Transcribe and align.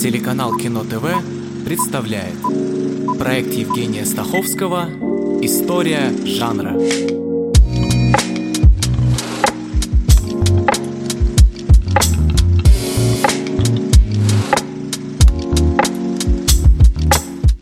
Телеканал 0.00 0.56
Кино 0.56 0.84
ТВ 0.84 1.64
представляет 1.64 2.40
проект 3.18 3.52
Евгения 3.52 4.04
Стаховского 4.06 4.88
«История 5.42 6.12
жанра». 6.24 6.74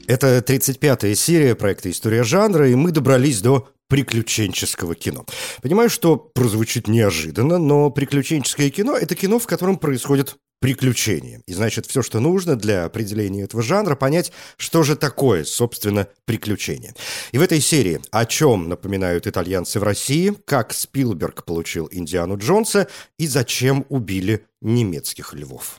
Это 0.07 0.39
35-я 0.39 1.14
серия 1.14 1.55
проекта 1.55 1.91
«История 1.91 2.23
жанра», 2.23 2.69
и 2.69 2.75
мы 2.75 2.93
добрались 2.93 3.41
до 3.41 3.69
приключенческого 3.89 4.95
кино. 4.95 5.25
Понимаю, 5.62 5.91
что 5.91 6.16
прозвучит 6.16 6.89
неожиданно, 6.89 7.59
но 7.59 7.91
приключенческое 7.91 8.70
кино– 8.70 8.96
это 9.01 9.14
кино, 9.14 9.39
в 9.39 9.46
котором 9.46 9.79
происходит 9.79 10.37
приключения. 10.61 11.42
И 11.47 11.52
значит, 11.52 11.87
все, 11.87 12.02
что 12.02 12.19
нужно 12.19 12.56
для 12.56 12.84
определения 12.84 13.42
этого 13.42 13.62
жанра, 13.62 13.95
понять, 13.95 14.33
что 14.56 14.83
же 14.83 14.97
такое, 14.97 15.45
собственно, 15.45 16.09
приключение. 16.25 16.95
И 17.33 17.38
в 17.38 17.42
этой 17.42 17.61
серии 17.61 18.01
о 18.11 18.25
чем 18.25 18.69
напоминают 18.69 19.27
итальянцы 19.27 19.78
в 19.78 19.83
России, 19.83 20.34
как 20.45 20.73
Спилберг 20.73 21.45
получил 21.45 21.89
Индиану 21.91 22.39
Джонса 22.39 22.89
и 23.19 23.27
зачем 23.27 23.84
убили 23.89 24.47
немецких 24.61 25.34
львов. 25.34 25.78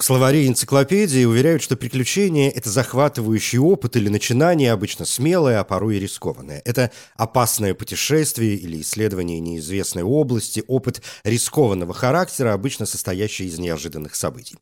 Словари 0.00 0.44
и 0.44 0.48
энциклопедии 0.48 1.24
уверяют, 1.24 1.60
что 1.60 1.76
приключения– 1.76 2.50
это 2.54 2.70
захватывающий 2.70 3.58
опыт 3.58 3.96
или 3.96 4.08
начинание, 4.08 4.70
обычно 4.70 5.04
смелое, 5.04 5.58
а 5.58 5.64
порой 5.64 5.96
и 5.96 5.98
рискованное. 5.98 6.62
Это 6.64 6.92
опасное 7.16 7.74
путешествие 7.74 8.54
или 8.54 8.80
исследование 8.80 9.40
неизвестной 9.40 10.04
области, 10.04 10.62
опыт 10.68 11.02
рискованного 11.24 11.94
характера, 11.94 12.52
обычно 12.52 12.86
состоящий 12.86 13.46
из 13.46 13.58
неожиданных 13.58 14.14
событий. 14.14 14.56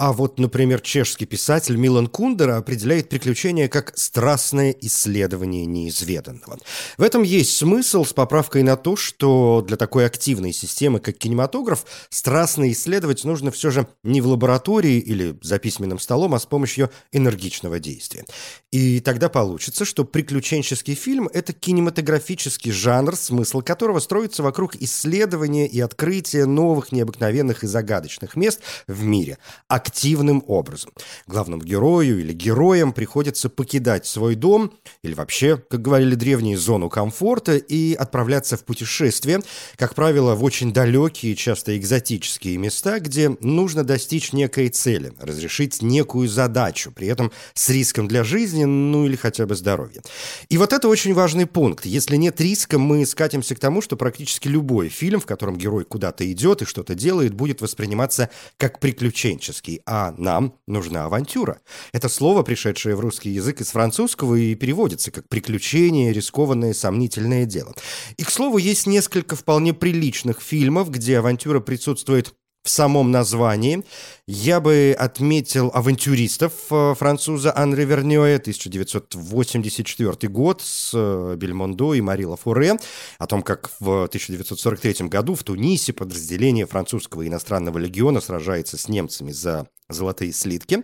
А 0.00 0.14
вот, 0.14 0.38
например, 0.38 0.80
чешский 0.80 1.26
писатель 1.26 1.76
Милан 1.76 2.06
Кундера 2.06 2.56
определяет 2.56 3.10
приключения 3.10 3.68
как 3.68 3.92
страстное 3.98 4.74
исследование 4.80 5.66
неизведанного. 5.66 6.58
В 6.96 7.02
этом 7.02 7.22
есть 7.22 7.54
смысл 7.54 8.06
с 8.06 8.14
поправкой 8.14 8.62
на 8.62 8.78
то, 8.78 8.96
что 8.96 9.62
для 9.68 9.76
такой 9.76 10.06
активной 10.06 10.54
системы, 10.54 11.00
как 11.00 11.18
кинематограф, 11.18 11.84
страстно 12.08 12.72
исследовать 12.72 13.24
нужно 13.24 13.50
все 13.50 13.70
же 13.70 13.88
не 14.02 14.22
в 14.22 14.28
лаборатории 14.28 14.98
или 14.98 15.38
за 15.42 15.58
письменным 15.58 15.98
столом, 15.98 16.34
а 16.34 16.40
с 16.40 16.46
помощью 16.46 16.90
энергичного 17.12 17.78
действия. 17.78 18.24
И 18.70 19.00
тогда 19.00 19.28
получится, 19.28 19.84
что 19.84 20.06
приключенческий 20.06 20.94
фильм– 20.94 21.28
это 21.34 21.52
кинематографический 21.52 22.72
жанр, 22.72 23.16
смысл 23.16 23.60
которого 23.60 23.98
строится 23.98 24.42
вокруг 24.42 24.76
исследования 24.76 25.66
и 25.66 25.78
открытия 25.78 26.46
новых, 26.46 26.90
необыкновенных 26.90 27.64
и 27.64 27.66
загадочных 27.66 28.34
мест 28.34 28.60
в 28.86 29.04
мире– 29.04 29.36
активным 29.90 30.44
образом. 30.46 30.92
Главному 31.26 31.62
герою 31.62 32.20
или 32.20 32.32
героям 32.32 32.92
приходится 32.92 33.48
покидать 33.48 34.06
свой 34.06 34.36
дом 34.36 34.72
или 35.02 35.14
вообще, 35.14 35.56
как 35.56 35.82
говорили 35.82 36.14
древние, 36.14 36.56
зону 36.56 36.88
комфорта 36.88 37.56
и 37.56 37.94
отправляться 37.94 38.56
в 38.56 38.64
путешествие, 38.64 39.40
как 39.76 39.96
правило, 39.96 40.36
в 40.36 40.44
очень 40.44 40.72
далекие, 40.72 41.34
часто 41.34 41.76
экзотические 41.76 42.56
места, 42.56 43.00
где 43.00 43.36
нужно 43.40 43.82
достичь 43.82 44.32
некой 44.32 44.68
цели, 44.68 45.12
разрешить 45.18 45.82
некую 45.82 46.28
задачу, 46.28 46.92
при 46.92 47.08
этом 47.08 47.32
с 47.54 47.68
риском 47.68 48.06
для 48.06 48.22
жизни, 48.22 48.64
ну 48.64 49.06
или 49.06 49.16
хотя 49.16 49.44
бы 49.44 49.56
здоровья. 49.56 50.02
И 50.48 50.56
вот 50.56 50.72
это 50.72 50.88
очень 50.88 51.14
важный 51.14 51.46
пункт. 51.46 51.84
Если 51.84 52.14
нет 52.14 52.40
риска, 52.40 52.78
мы 52.78 53.04
скатимся 53.06 53.56
к 53.56 53.58
тому, 53.58 53.82
что 53.82 53.96
практически 53.96 54.46
любой 54.46 54.88
фильм, 54.88 55.20
в 55.20 55.26
котором 55.26 55.58
герой 55.58 55.84
куда-то 55.84 56.30
идет 56.30 56.62
и 56.62 56.64
что-то 56.64 56.94
делает, 56.94 57.34
будет 57.34 57.60
восприниматься 57.60 58.30
как 58.56 58.78
приключенческий 58.78 59.79
а 59.86 60.14
нам 60.16 60.54
нужна 60.66 61.04
авантюра. 61.04 61.60
Это 61.92 62.08
слово, 62.08 62.42
пришедшее 62.42 62.96
в 62.96 63.00
русский 63.00 63.30
язык 63.30 63.60
из 63.60 63.70
французского, 63.70 64.34
и 64.34 64.54
переводится 64.54 65.10
как 65.10 65.28
«приключение», 65.28 66.12
«рискованное», 66.12 66.74
«сомнительное 66.74 67.44
дело». 67.44 67.74
И, 68.16 68.24
к 68.24 68.30
слову, 68.30 68.58
есть 68.58 68.86
несколько 68.86 69.36
вполне 69.36 69.74
приличных 69.74 70.40
фильмов, 70.40 70.90
где 70.90 71.18
авантюра 71.18 71.60
присутствует 71.60 72.34
в 72.62 72.68
самом 72.68 73.10
названии. 73.10 73.84
Я 74.26 74.60
бы 74.60 74.94
отметил 74.98 75.70
«Авантюристов» 75.72 76.52
э, 76.70 76.94
француза 76.96 77.56
Анри 77.56 77.84
Вернёя, 77.84 78.36
1984 78.36 80.28
год, 80.28 80.60
с 80.60 80.92
э, 80.94 81.36
Бельмондо 81.36 81.94
и 81.94 82.00
Марила 82.00 82.36
Фуре, 82.36 82.76
о 83.18 83.26
том, 83.26 83.42
как 83.42 83.70
в 83.80 84.04
1943 84.04 85.08
году 85.08 85.34
в 85.34 85.42
Тунисе 85.42 85.92
подразделение 85.92 86.66
французского 86.66 87.26
иностранного 87.26 87.78
легиона 87.78 88.20
сражается 88.20 88.76
с 88.76 88.88
немцами 88.88 89.32
за 89.32 89.66
золотые 89.88 90.32
слитки. 90.32 90.82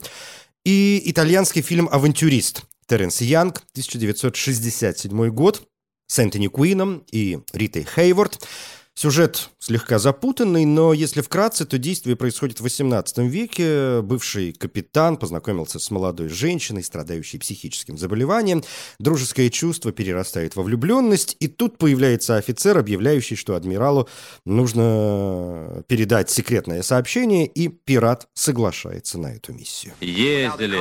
И 0.65 1.03
итальянский 1.05 1.63
фильм 1.63 1.89
«Авантюрист» 1.93 2.63
Теренс 2.89 3.21
Янг, 3.21 3.59
1967 3.73 5.29
год, 5.29 5.63
с 6.07 6.19
Энтони 6.21 6.47
Куином 6.47 7.05
и 7.11 7.41
Ритой 7.53 7.85
Хейворд– 7.85 8.47
Сюжет 8.99 9.51
слегка 9.59 9.99
запутанный, 9.99 10.65
но 10.65 10.95
если 10.95 11.21
вкратце, 11.21 11.67
то 11.67 11.77
действие 11.77 12.17
происходит 12.17 12.61
в 12.61 12.65
XVIII 12.65 13.29
веке. 13.29 14.01
Бывший 14.01 14.55
капитан 14.55 15.19
познакомился 15.19 15.79
с 15.79 15.91
молодой 15.91 16.31
женщиной, 16.31 16.83
страдающей 16.83 17.39
психическим 17.39 17.99
заболеванием. 17.99 18.65
Дружеское 18.99 19.51
чувство 19.51 19.93
перерастает 19.93 20.57
во 20.57 20.63
влюбленность, 20.63 21.37
и 21.41 21.47
тут 21.47 21.77
появляется 21.77 22.37
офицер, 22.37 22.79
объявляющий, 22.79 23.37
что 23.37 23.55
адмиралу 23.55 24.09
нужно 24.47 25.85
передать 25.89 26.31
секретное 26.31 26.81
сообщение, 26.81 27.47
и 27.47 27.69
пират 27.69 28.29
соглашается 28.33 29.19
на 29.19 29.35
эту 29.35 29.53
миссию. 29.53 29.93
Ездили 30.01 30.81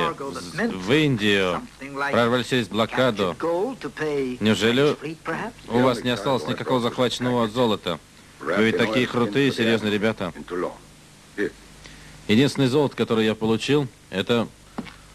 в 0.74 0.90
Индию, 0.90 1.60
прорвались 2.10 2.46
через 2.46 2.68
блокаду. 2.68 3.36
Неужели 4.40 4.96
у 5.68 5.80
вас 5.80 6.02
не 6.02 6.08
осталось 6.08 6.46
никакого 6.46 6.80
захваченного 6.80 7.46
золота? 7.48 7.98
Вы 8.40 8.64
ведь 8.64 8.78
такие 8.78 9.06
крутые, 9.06 9.52
серьезные 9.52 9.92
ребята. 9.92 10.32
Единственный 12.28 12.66
золото, 12.66 12.96
которое 12.96 13.26
я 13.26 13.34
получил, 13.34 13.86
это 14.10 14.48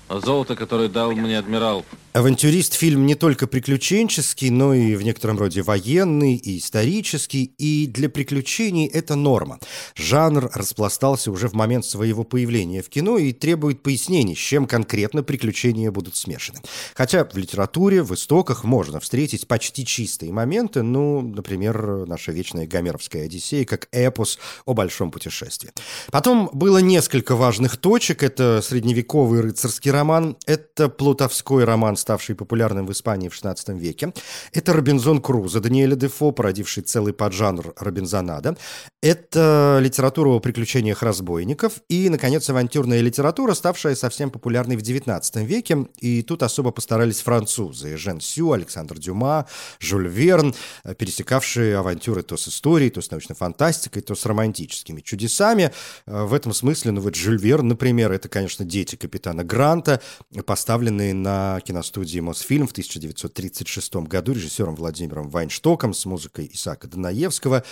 золото, 0.09 0.55
которое 0.55 0.87
дал 0.87 1.11
мне 1.11 1.37
адмирал 1.37 1.85
Авантюрист 2.13 2.73
фильм 2.73 3.05
не 3.05 3.15
только 3.15 3.47
приключенческий, 3.47 4.49
но 4.49 4.73
и 4.73 4.95
в 4.95 5.01
некотором 5.01 5.39
роде 5.39 5.61
военный 5.61 6.35
и 6.35 6.57
исторический, 6.57 7.45
и 7.57 7.87
для 7.87 8.09
приключений 8.09 8.85
это 8.85 9.15
норма. 9.15 9.59
Жанр 9.95 10.51
распластался 10.53 11.31
уже 11.31 11.47
в 11.47 11.53
момент 11.53 11.85
своего 11.85 12.25
появления 12.25 12.81
в 12.81 12.89
кино 12.89 13.17
и 13.17 13.31
требует 13.31 13.81
пояснений, 13.81 14.35
с 14.35 14.39
чем 14.39 14.67
конкретно 14.67 15.23
приключения 15.23 15.89
будут 15.89 16.17
смешаны. 16.17 16.59
Хотя 16.95 17.23
в 17.23 17.37
литературе, 17.37 18.03
в 18.03 18.13
истоках 18.13 18.65
можно 18.65 18.99
встретить 18.99 19.47
почти 19.47 19.85
чистые 19.85 20.33
моменты, 20.33 20.81
ну, 20.81 21.21
например, 21.21 22.05
наша 22.07 22.33
вечная 22.33 22.67
Гомеровская 22.67 23.23
Одиссея, 23.23 23.63
как 23.63 23.87
эпос 23.93 24.37
о 24.65 24.73
большом 24.73 25.11
путешествии. 25.11 25.71
Потом 26.11 26.49
было 26.51 26.79
несколько 26.79 27.37
важных 27.37 27.77
точек. 27.77 28.21
Это 28.21 28.61
средневековый 28.61 29.39
рыцарский 29.39 29.91
роман, 29.91 30.35
это 30.45 30.89
плутовской 30.89 31.63
роман 31.63 31.95
ставший 32.01 32.35
популярным 32.35 32.85
в 32.85 32.91
Испании 32.91 33.29
в 33.29 33.33
XVI 33.33 33.77
веке. 33.77 34.13
Это 34.51 34.73
Робинзон 34.73 35.21
Крузо 35.21 35.59
Даниэля 35.59 35.95
Дефо, 35.95 36.31
породивший 36.31 36.83
целый 36.83 37.13
поджанр 37.13 37.73
Робинзонада. 37.77 38.57
Это 39.01 39.79
литература 39.81 40.29
о 40.29 40.39
приключениях 40.39 41.01
разбойников. 41.03 41.81
И, 41.89 42.09
наконец, 42.09 42.49
авантюрная 42.49 43.01
литература, 43.01 43.53
ставшая 43.53 43.95
совсем 43.95 44.29
популярной 44.31 44.75
в 44.75 44.81
XIX 44.81 45.45
веке. 45.45 45.87
И 45.99 46.21
тут 46.23 46.43
особо 46.43 46.71
постарались 46.71 47.21
французы. 47.21 47.97
Жен 47.97 48.19
Сю, 48.19 48.51
Александр 48.51 48.97
Дюма, 48.97 49.47
Жюль 49.79 50.07
Верн, 50.07 50.55
пересекавшие 50.97 51.77
авантюры 51.77 52.23
то 52.23 52.37
с 52.37 52.47
историей, 52.47 52.89
то 52.89 53.01
с 53.01 53.11
научной 53.11 53.35
фантастикой, 53.35 54.01
то 54.01 54.15
с 54.15 54.25
романтическими 54.25 55.01
чудесами. 55.01 55.71
В 56.05 56.33
этом 56.33 56.53
смысле, 56.53 56.91
ну 56.91 57.01
вот 57.01 57.15
Жюль 57.15 57.37
Верн, 57.37 57.67
например, 57.67 58.11
это, 58.11 58.29
конечно, 58.29 58.65
дети 58.65 58.95
капитана 58.95 59.43
Гранта, 59.43 60.01
поставленные 60.45 61.13
на 61.13 61.59
киностудию 61.61 61.90
студии 61.91 62.21
«Мосфильм» 62.21 62.67
в 62.67 62.71
1936 62.71 63.95
году 64.07 64.31
режиссером 64.31 64.75
Владимиром 64.75 65.29
Вайнштоком 65.29 65.93
с 65.93 66.05
музыкой 66.05 66.49
Исаака 66.53 66.87
Данаевского. 66.87 67.63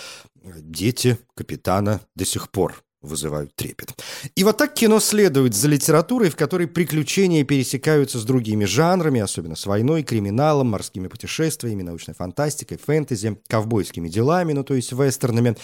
Дети 0.44 1.18
капитана 1.34 2.02
до 2.14 2.26
сих 2.26 2.50
пор 2.50 2.84
вызывают 3.00 3.54
трепет. 3.54 3.98
И 4.34 4.44
вот 4.44 4.58
так 4.58 4.74
кино 4.74 5.00
следует 5.00 5.54
за 5.54 5.68
литературой, 5.68 6.28
в 6.28 6.36
которой 6.36 6.66
приключения 6.68 7.44
пересекаются 7.44 8.18
с 8.18 8.24
другими 8.24 8.66
жанрами, 8.66 9.22
особенно 9.22 9.56
с 9.56 9.64
войной, 9.64 10.02
криминалом, 10.02 10.68
морскими 10.68 11.08
путешествиями, 11.08 11.82
научной 11.82 12.14
фантастикой, 12.14 12.76
фэнтези, 12.76 13.40
ковбойскими 13.48 14.10
делами, 14.10 14.52
ну 14.52 14.64
то 14.64 14.74
есть 14.74 14.92
вестернами. 14.92 15.56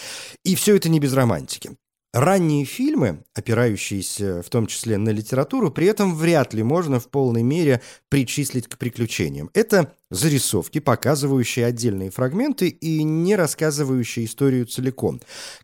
И 0.45 0.55
все 0.55 0.77
это 0.77 0.89
не 0.89 0.99
без 0.99 1.13
романтики. 1.13 1.77
Ранние 2.17 2.65
фильмы, 2.65 3.25
опирающиеся 3.35 4.43
в 4.43 4.49
том 4.49 4.67
числе 4.67 4.97
на 4.97 5.11
литературу, 5.11 5.71
при 5.71 5.87
этом 5.87 6.17
вряд 6.17 6.55
ли 6.55 6.63
можно 6.63 6.99
в 6.99 7.11
полной 7.11 7.43
мере 7.43 7.83
причислить 8.09 8.69
к 8.69 8.79
приключениям. 8.79 9.51
Это 9.53 9.93
зарисовки, 10.11 10.79
показывающие 10.79 11.67
отдельные 11.67 12.11
фрагменты 12.11 12.69
и 12.69 13.03
не 13.03 13.37
рассказывающие 13.37 14.27
историю 14.27 14.67
целиком. 14.67 15.21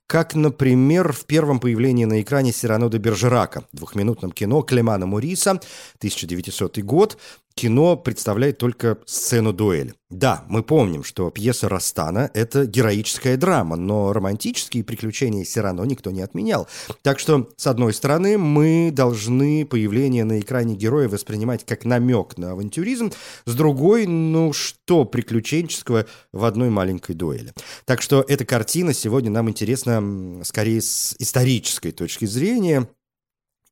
Как, 0.06 0.34
например, 0.34 1.12
в 1.12 1.24
первом 1.26 1.60
появлении 1.60 2.04
на 2.04 2.20
экране 2.20 2.52
Сирано 2.52 2.90
де 2.90 2.98
Бержерака, 2.98 3.64
двухминутном 3.72 4.32
кино 4.32 4.62
Клемана 4.62 5.06
Муриса, 5.06 5.52
1900 5.52 6.78
год, 6.80 7.18
кино 7.54 7.96
представляет 7.96 8.58
только 8.58 8.98
сцену 9.06 9.52
дуэли. 9.52 9.94
Да, 10.10 10.44
мы 10.48 10.62
помним, 10.62 11.04
что 11.04 11.30
пьеса 11.30 11.68
Растана– 11.70 12.30
это 12.34 12.66
героическая 12.66 13.38
драма, 13.38 13.76
но 13.76 14.12
романтические 14.12 14.84
приключения 14.84 15.44
Сирано 15.44 15.82
никто 15.82 16.10
не 16.10 16.20
отменял. 16.20 16.68
Так 17.00 17.18
что, 17.18 17.48
с 17.56 17.66
одной 17.66 17.94
стороны, 17.94 18.36
мы 18.36 18.90
должны 18.92 19.64
появление 19.64 20.24
на 20.24 20.40
экране 20.40 20.74
героя 20.74 21.08
воспринимать 21.08 21.64
как 21.64 21.86
намек 21.86 22.36
на 22.36 22.52
авантюризм, 22.52 23.12
с 23.46 23.54
другой, 23.54 24.06
ну 24.32 24.52
что 24.52 25.04
приключенческого 25.04 26.06
в 26.32 26.44
одной 26.44 26.70
маленькой 26.70 27.14
дуэли. 27.14 27.52
Так 27.84 28.02
что 28.02 28.24
эта 28.26 28.44
картина 28.44 28.94
сегодня 28.94 29.30
нам 29.30 29.48
интересна 29.48 30.42
скорее 30.44 30.80
с 30.80 31.14
исторической 31.18 31.92
точки 31.92 32.24
зрения, 32.24 32.88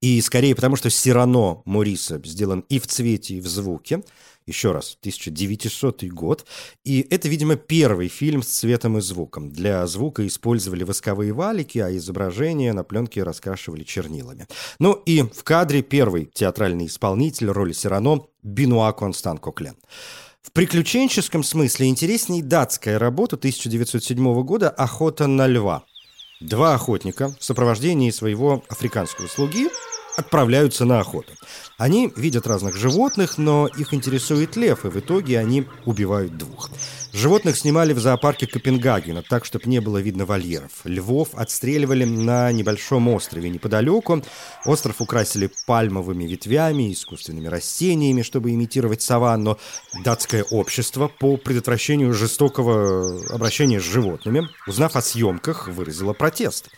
и 0.01 0.19
скорее 0.23 0.55
потому, 0.55 0.77
что 0.77 0.89
Сирано 0.89 1.63
Мориса 1.67 2.21
сделан 2.25 2.65
и 2.71 2.79
в 2.79 2.87
цвете, 2.87 3.35
и 3.35 3.41
в 3.41 3.47
звуке. 3.47 4.03
Еще 4.47 4.73
раз, 4.73 4.97
1900 5.01 6.05
год. 6.05 6.47
И 6.85 7.07
это, 7.11 7.29
видимо, 7.29 7.57
первый 7.57 8.09
фильм 8.09 8.43
с 8.43 8.47
цветом 8.47 8.97
и 8.97 9.03
звуком. 9.03 9.51
Для 9.51 9.87
звука 9.87 10.27
использовали 10.27 10.85
восковые 10.85 11.33
валики, 11.33 11.79
а 11.79 11.95
изображения 11.95 12.73
на 12.73 12.83
пленке 12.83 13.23
раскрашивали 13.23 13.85
чернилами. 13.85 14.47
Ну 14.79 14.95
и 15.05 15.23
в 15.23 15.45
кадре 15.45 15.83
первый 15.83 16.25
театральный 16.25 16.87
исполнитель 16.87 17.51
роли 17.51 17.73
Сирано 17.73 18.25
Бенуа 18.43 18.93
Констан 18.93 19.37
Коклен. 19.37 19.77
В 20.43 20.53
приключенческом 20.53 21.45
смысле 21.45 21.89
интересней 21.89 22.41
датская 22.41 22.99
работа 22.99 23.37
1907 23.37 24.43
года 24.43 24.71
«Охота 24.71 25.27
на 25.27 25.47
льва». 25.47 25.85
Два 26.41 26.75
охотника 26.75 27.35
в 27.39 27.45
сопровождении 27.45 28.11
своего 28.11 28.65
африканского 28.71 29.27
слуги 29.27 29.69
отправляются 30.17 30.85
на 30.85 31.01
охоту. 31.01 31.33
Они 31.79 32.13
видят 32.15 32.47
разных 32.47 32.77
животных, 32.77 33.39
но 33.39 33.67
их 33.67 33.95
интересует 33.95 34.57
лев, 34.57 34.85
и 34.85 34.89
в 34.89 34.99
итоге 34.99 35.39
они 35.39 35.67
убивают 35.87 36.37
двух. 36.37 36.71
Животных 37.13 37.57
снимали 37.57 37.93
в 37.93 37.99
зоопарке 37.99 38.47
Копенгагена, 38.47 39.23
так, 39.23 39.45
чтобы 39.45 39.69
не 39.69 39.81
было 39.81 39.99
видно 39.99 40.27
вольеров. 40.27 40.71
Львов 40.85 41.31
отстреливали 41.35 42.05
на 42.05 42.53
небольшом 42.53 43.09
острове 43.09 43.51
неподалеку. 43.51 44.23
Остров 44.65 45.01
украсили 45.01 45.51
пальмовыми 45.67 46.25
ветвями, 46.25 46.93
искусственными 46.93 47.49
растениями, 47.49 48.23
чтобы 48.23 48.51
имитировать 48.51 49.03
саванну. 49.03 49.59
Датское 50.05 50.45
общество 50.45 51.09
по 51.09 51.37
предотвращению 51.37 52.13
жестокого 52.15 53.25
обращения 53.35 53.81
с 53.81 53.85
животными, 53.85 54.49
узнав 54.67 54.97
о 54.97 55.03
съемках, 55.03 55.67
выразило 55.69 56.13
протест. 56.13 56.69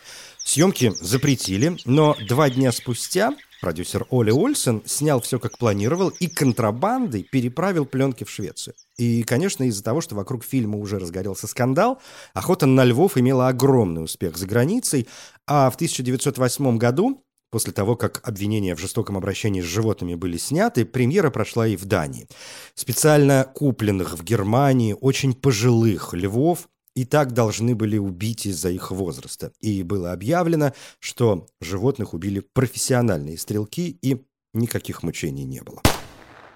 Съемки 0.43 0.93
запретили, 0.99 1.77
но 1.85 2.15
два 2.27 2.49
дня 2.49 2.71
спустя 2.71 3.31
продюсер 3.63 4.05
Оли 4.11 4.31
Ольсен 4.31 4.83
снял 4.85 5.21
все 5.21 5.39
как 5.39 5.57
планировал 5.57 6.09
и 6.09 6.27
контрабандой 6.27 7.23
переправил 7.23 7.85
пленки 7.85 8.25
в 8.25 8.29
Швецию. 8.29 8.75
И, 8.97 9.23
конечно, 9.23 9.63
из-за 9.63 9.81
того, 9.81 10.01
что 10.01 10.15
вокруг 10.15 10.43
фильма 10.43 10.77
уже 10.77 10.99
разгорелся 10.99 11.47
скандал, 11.47 12.01
«Охота 12.33 12.65
на 12.65 12.83
львов» 12.83 13.17
имела 13.17 13.47
огромный 13.47 14.03
успех 14.03 14.35
за 14.35 14.47
границей, 14.47 15.07
а 15.47 15.69
в 15.69 15.75
1908 15.75 16.77
году 16.77 17.23
После 17.53 17.71
того, 17.71 17.95
как 17.95 18.27
обвинения 18.27 18.75
в 18.75 18.79
жестоком 18.79 19.15
обращении 19.15 19.61
с 19.61 19.65
животными 19.65 20.15
были 20.15 20.37
сняты, 20.37 20.85
премьера 20.85 21.29
прошла 21.29 21.67
и 21.67 21.75
в 21.75 21.85
Дании. 21.85 22.27
Специально 22.73 23.47
купленных 23.53 24.17
в 24.17 24.23
Германии 24.23 24.97
очень 24.99 25.35
пожилых 25.35 26.15
львов 26.15 26.67
и 26.95 27.05
так 27.05 27.33
должны 27.33 27.75
были 27.75 27.97
убить 27.97 28.45
из-за 28.45 28.69
их 28.69 28.91
возраста. 28.91 29.51
И 29.61 29.83
было 29.83 30.11
объявлено, 30.11 30.73
что 30.99 31.47
животных 31.61 32.13
убили 32.13 32.39
профессиональные 32.53 33.37
стрелки, 33.37 33.97
и 34.01 34.25
никаких 34.53 35.03
мучений 35.03 35.45
не 35.45 35.61
было. 35.61 35.81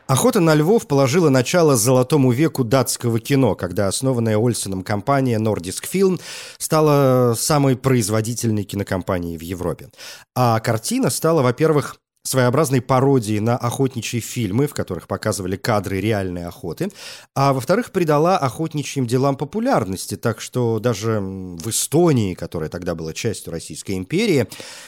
Охота 0.08 0.40
на 0.40 0.56
львов 0.56 0.88
положила 0.88 1.28
начало 1.30 1.76
золотому 1.76 2.32
веку 2.32 2.64
датского 2.64 3.20
кино, 3.20 3.56
когда 3.56 3.90
основанная 3.90 4.38
Ольсеном 4.38 4.82
компания 4.82 5.38
Nordisk 5.38 5.84
Film 5.92 6.22
стала 6.58 7.34
самой 7.36 7.76
производительной 7.76 8.64
кинокомпанией 8.64 9.38
в 9.38 9.42
Европе. 9.42 9.90
А 10.34 10.62
картина 10.62 11.10
стала, 11.10 11.42
во-первых, 11.42 11.98
своеобразной 12.28 12.82
пародией 12.82 13.40
на 13.40 13.58
охотничьи 13.58 14.20
фильмы, 14.20 14.68
в 14.68 14.74
которых 14.74 15.08
показывали 15.08 15.56
кадры 15.56 16.02
реальной 16.02 16.46
охоты, 16.46 16.92
а 17.36 17.54
во-вторых, 17.54 17.92
придала 17.92 18.38
охотничьим 18.38 19.08
делам 19.08 19.38
популярности, 19.38 20.18
так 20.18 20.42
что 20.42 20.80
даже 20.80 21.20
в 21.22 21.70
Эстонии, 21.70 22.34
которая 22.34 22.70
тогда 22.70 22.96
была 22.96 23.14
частью 23.14 23.54
Российской 23.54 23.94
империи, 23.98 24.48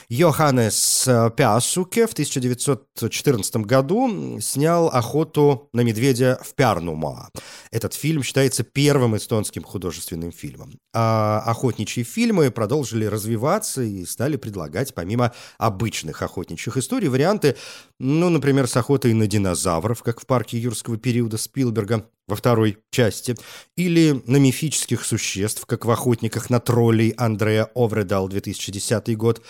Йоханнес 0.09 1.07
Пясуке 1.37 2.07
в 2.07 2.13
1914 2.13 3.55
году 3.57 4.39
снял 4.41 4.89
«Охоту 4.89 5.69
на 5.71 5.81
медведя 5.81 6.39
в 6.43 6.53
Пярнума». 6.55 7.29
Этот 7.71 7.93
фильм 7.93 8.23
считается 8.23 8.63
первым 8.63 9.15
эстонским 9.15 9.63
художественным 9.63 10.31
фильмом. 10.31 10.79
А 10.93 11.41
охотничьи 11.45 12.03
фильмы 12.03 12.51
продолжили 12.51 13.05
развиваться 13.05 13.81
и 13.81 14.05
стали 14.05 14.35
предлагать, 14.35 14.93
помимо 14.93 15.31
обычных 15.57 16.21
охотничьих 16.21 16.75
историй, 16.77 17.07
варианты 17.07 17.28
варианты, 17.29 17.55
ну, 17.99 18.29
например, 18.29 18.67
с 18.67 18.75
охотой 18.77 19.13
на 19.13 19.27
динозавров, 19.27 20.03
как 20.03 20.19
в 20.19 20.25
парке 20.25 20.57
юрского 20.57 20.97
периода 20.97 21.37
Спилберга 21.37 22.09
во 22.27 22.35
второй 22.35 22.77
части, 22.91 23.35
или 23.75 24.21
на 24.25 24.37
мифических 24.37 25.03
существ, 25.03 25.65
как 25.65 25.85
в 25.85 25.91
«Охотниках 25.91 26.49
на 26.49 26.59
троллей» 26.59 27.09
Андрея 27.17 27.69
Овредал 27.75 28.27
2010 28.27 29.17
год, 29.17 29.41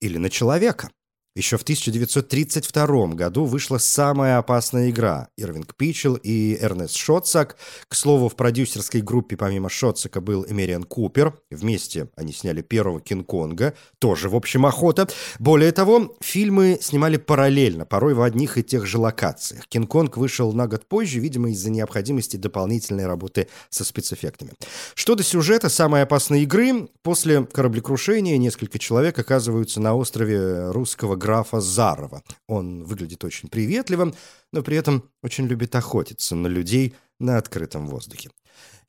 или 0.00 0.18
на 0.18 0.30
человека– 0.30 0.90
еще 1.34 1.56
в 1.56 1.62
1932 1.62 3.06
году 3.08 3.46
вышла 3.46 3.78
самая 3.78 4.36
опасная 4.36 4.90
игра 4.90 5.28
Ирвинг 5.38 5.74
Пичел 5.74 6.14
и 6.14 6.58
Эрнест 6.60 6.94
Шотсак. 6.96 7.56
К 7.88 7.94
слову, 7.94 8.28
в 8.28 8.36
продюсерской 8.36 9.00
группе 9.00 9.38
помимо 9.38 9.70
Шотсака 9.70 10.20
был 10.20 10.44
Эмериан 10.46 10.84
Купер. 10.84 11.38
Вместе 11.50 12.08
они 12.16 12.34
сняли 12.34 12.60
первого 12.60 13.00
Кинг-Конга, 13.00 13.72
тоже, 13.98 14.28
в 14.28 14.36
общем, 14.36 14.66
охота. 14.66 15.08
Более 15.38 15.72
того, 15.72 16.14
фильмы 16.20 16.78
снимали 16.82 17.16
параллельно, 17.16 17.86
порой 17.86 18.12
в 18.12 18.20
одних 18.20 18.58
и 18.58 18.62
тех 18.62 18.84
же 18.84 18.98
локациях. 18.98 19.66
Кинг-Конг 19.68 20.18
вышел 20.18 20.52
на 20.52 20.66
год 20.66 20.86
позже, 20.86 21.18
видимо, 21.18 21.50
из-за 21.50 21.70
необходимости 21.70 22.36
дополнительной 22.36 23.06
работы 23.06 23.48
со 23.70 23.84
спецэффектами. 23.84 24.52
Что 24.94 25.14
до 25.14 25.22
сюжета 25.22 25.70
самой 25.70 26.02
опасной 26.02 26.42
игры, 26.42 26.88
после 27.02 27.44
кораблекрушения 27.46 28.36
несколько 28.36 28.78
человек 28.78 29.18
оказываются 29.18 29.80
на 29.80 29.94
острове 29.94 30.70
русского 30.70 31.16
графа 31.22 31.60
Зарова. 31.60 32.22
Он 32.48 32.84
выглядит 32.84 33.24
очень 33.24 33.48
приветливым, 33.48 34.14
но 34.52 34.62
при 34.62 34.76
этом 34.76 35.04
очень 35.22 35.46
любит 35.46 35.74
охотиться 35.74 36.34
на 36.34 36.48
людей 36.48 36.94
на 37.20 37.38
открытом 37.38 37.86
воздухе. 37.86 38.30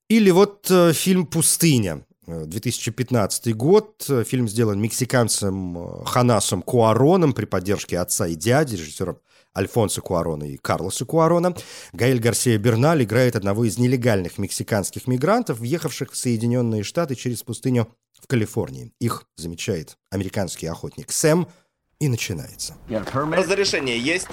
Или 0.09 0.31
вот 0.31 0.69
э, 0.71 0.93
фильм 0.93 1.25
«Пустыня», 1.25 2.05
2015 2.25 3.47
э, 3.47 3.51
год. 3.53 4.09
Фильм 4.25 4.47
сделан 4.47 4.81
мексиканцем 4.81 5.77
э, 5.77 6.05
Ханасом 6.05 6.61
Куароном 6.61 7.33
при 7.33 7.45
поддержке 7.45 7.99
отца 7.99 8.27
и 8.27 8.35
дяди, 8.35 8.75
режиссеров 8.75 9.17
Альфонсо 9.55 10.01
Куарона 10.01 10.45
и 10.45 10.57
Карлоса 10.57 11.05
Куарона. 11.05 11.55
Гаэль 11.93 12.19
Гарсия 12.19 12.57
Берналь 12.57 13.03
играет 13.03 13.35
одного 13.35 13.65
из 13.65 13.77
нелегальных 13.77 14.37
мексиканских 14.37 15.07
мигрантов, 15.07 15.59
въехавших 15.59 16.11
в 16.11 16.17
Соединенные 16.17 16.83
Штаты 16.83 17.15
через 17.15 17.43
пустыню 17.43 17.87
в 18.19 18.27
Калифорнии. 18.27 18.91
Их 18.99 19.25
замечает 19.35 19.97
американский 20.09 20.67
охотник 20.67 21.11
Сэм– 21.11 21.47
и 22.03 22.09
начинается. 22.09 22.75
Разрешение 22.87 23.97
есть? 23.97 24.27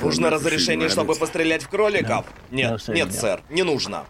Нужно 0.00 0.30
разрешение, 0.30 0.88
чтобы 0.88 1.14
пострелять 1.14 1.62
в 1.62 1.68
кроликов? 1.68 2.26
Нет, 2.50 2.88
нет, 2.88 3.12
сэр, 3.14 3.42
не 3.48 3.62
нужно. 3.62 4.06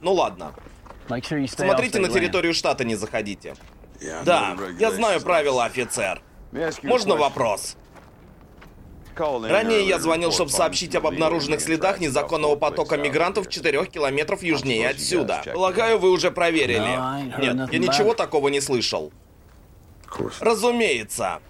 Ну 0.00 0.12
ладно. 0.12 0.54
Смотрите 1.06 2.00
на 2.00 2.08
территорию 2.08 2.54
штата, 2.54 2.84
не 2.84 2.94
заходите. 2.94 3.54
Да, 4.24 4.56
я 4.78 4.90
знаю 4.90 5.20
правила, 5.20 5.64
офицер. 5.64 6.22
Можно 6.82 7.16
вопрос? 7.16 7.76
Ранее 9.16 9.86
я 9.86 10.00
звонил, 10.00 10.32
чтобы 10.32 10.50
сообщить 10.50 10.96
об 10.96 11.06
обнаруженных 11.06 11.60
следах 11.60 12.00
незаконного 12.00 12.56
потока 12.56 12.96
мигрантов 12.96 13.48
4 13.48 13.86
километров 13.86 14.42
южнее 14.42 14.88
отсюда. 14.88 15.42
Полагаю, 15.52 15.98
вы 15.98 16.10
уже 16.10 16.30
проверили. 16.32 16.98
Нет, 17.38 17.72
я 17.72 17.78
ничего 17.78 18.14
такого 18.14 18.48
не 18.48 18.60
слышал. 18.60 19.12
Разумеется. 20.40 21.40